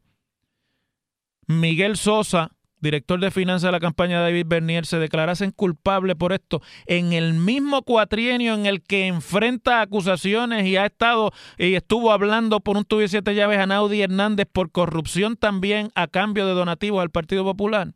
Miguel 1.48 1.98
Sosa, 1.98 2.52
director 2.80 3.20
de 3.20 3.30
finanzas 3.30 3.68
de 3.68 3.72
la 3.74 3.82
campaña 3.82 4.20
de 4.20 4.32
David 4.32 4.46
Bernier, 4.48 4.86
se 4.86 5.00
declarasen 5.00 5.52
culpable 5.52 6.16
por 6.16 6.32
esto 6.32 6.62
en 6.86 7.12
el 7.12 7.34
mismo 7.34 7.82
cuatrienio 7.82 8.54
en 8.54 8.66
el 8.66 8.82
que 8.82 9.08
enfrenta 9.08 9.82
acusaciones 9.82 10.66
y 10.66 10.78
ha 10.78 10.86
estado 10.86 11.34
y 11.58 11.74
estuvo 11.74 12.14
hablando 12.14 12.62
por 12.62 12.78
un 12.78 12.86
tubo 12.86 13.02
de 13.02 13.10
siete 13.10 13.36
llaves 13.36 13.60
a 13.60 13.68
Naudi 13.68 14.02
Hernández 14.02 14.48
por 14.50 14.72
corrupción 14.72 15.36
también 15.36 15.90
a 15.94 16.08
cambio 16.08 16.48
de 16.48 16.54
donativos 16.54 17.02
al 17.02 17.10
Partido 17.10 17.44
Popular, 17.44 17.96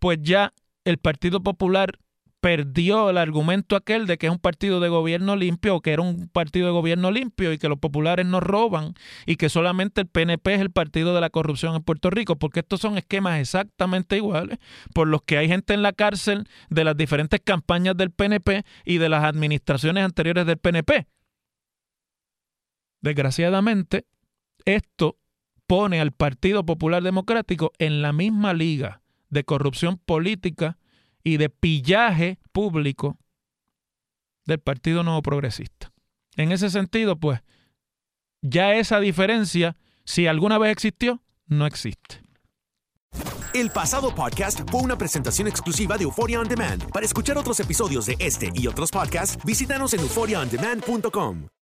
pues 0.00 0.18
ya 0.22 0.54
el 0.84 0.98
Partido 0.98 1.40
Popular 1.40 2.00
perdió 2.44 3.08
el 3.08 3.16
argumento 3.16 3.74
aquel 3.74 4.06
de 4.06 4.18
que 4.18 4.26
es 4.26 4.30
un 4.30 4.38
partido 4.38 4.78
de 4.78 4.90
gobierno 4.90 5.34
limpio 5.34 5.76
o 5.76 5.80
que 5.80 5.94
era 5.94 6.02
un 6.02 6.28
partido 6.28 6.66
de 6.66 6.72
gobierno 6.72 7.10
limpio 7.10 7.54
y 7.54 7.56
que 7.56 7.70
los 7.70 7.78
populares 7.78 8.26
no 8.26 8.38
roban 8.38 8.92
y 9.24 9.36
que 9.36 9.48
solamente 9.48 10.02
el 10.02 10.08
PNP 10.08 10.52
es 10.52 10.60
el 10.60 10.70
partido 10.70 11.14
de 11.14 11.22
la 11.22 11.30
corrupción 11.30 11.74
en 11.74 11.82
Puerto 11.82 12.10
Rico, 12.10 12.36
porque 12.36 12.60
estos 12.60 12.82
son 12.82 12.98
esquemas 12.98 13.40
exactamente 13.40 14.18
iguales 14.18 14.58
por 14.92 15.08
los 15.08 15.22
que 15.22 15.38
hay 15.38 15.48
gente 15.48 15.72
en 15.72 15.80
la 15.80 15.94
cárcel 15.94 16.46
de 16.68 16.84
las 16.84 16.94
diferentes 16.98 17.40
campañas 17.42 17.96
del 17.96 18.10
PNP 18.10 18.62
y 18.84 18.98
de 18.98 19.08
las 19.08 19.24
administraciones 19.24 20.04
anteriores 20.04 20.44
del 20.44 20.58
PNP. 20.58 21.06
Desgraciadamente, 23.00 24.04
esto 24.66 25.16
pone 25.66 25.98
al 25.98 26.12
Partido 26.12 26.66
Popular 26.66 27.02
Democrático 27.02 27.72
en 27.78 28.02
la 28.02 28.12
misma 28.12 28.52
liga 28.52 29.00
de 29.30 29.44
corrupción 29.44 29.96
política 29.96 30.76
y 31.24 31.38
de 31.38 31.48
pillaje 31.48 32.38
público 32.52 33.18
del 34.46 34.60
Partido 34.60 35.02
Nuevo 35.02 35.22
Progresista. 35.22 35.90
En 36.36 36.52
ese 36.52 36.70
sentido, 36.70 37.18
pues, 37.18 37.40
ya 38.42 38.74
esa 38.74 39.00
diferencia, 39.00 39.76
si 40.04 40.26
alguna 40.26 40.58
vez 40.58 40.70
existió, 40.70 41.22
no 41.46 41.66
existe. 41.66 42.22
El 43.54 43.70
pasado 43.70 44.14
podcast 44.14 44.68
fue 44.68 44.82
una 44.82 44.98
presentación 44.98 45.46
exclusiva 45.48 45.96
de 45.96 46.04
Euphoria 46.04 46.40
On 46.40 46.48
Demand. 46.48 46.90
Para 46.90 47.06
escuchar 47.06 47.38
otros 47.38 47.60
episodios 47.60 48.06
de 48.06 48.16
este 48.18 48.50
y 48.52 48.66
otros 48.66 48.90
podcasts, 48.90 49.38
visítanos 49.44 49.94
en 49.94 50.00
euphoriaondemand.com. 50.00 51.46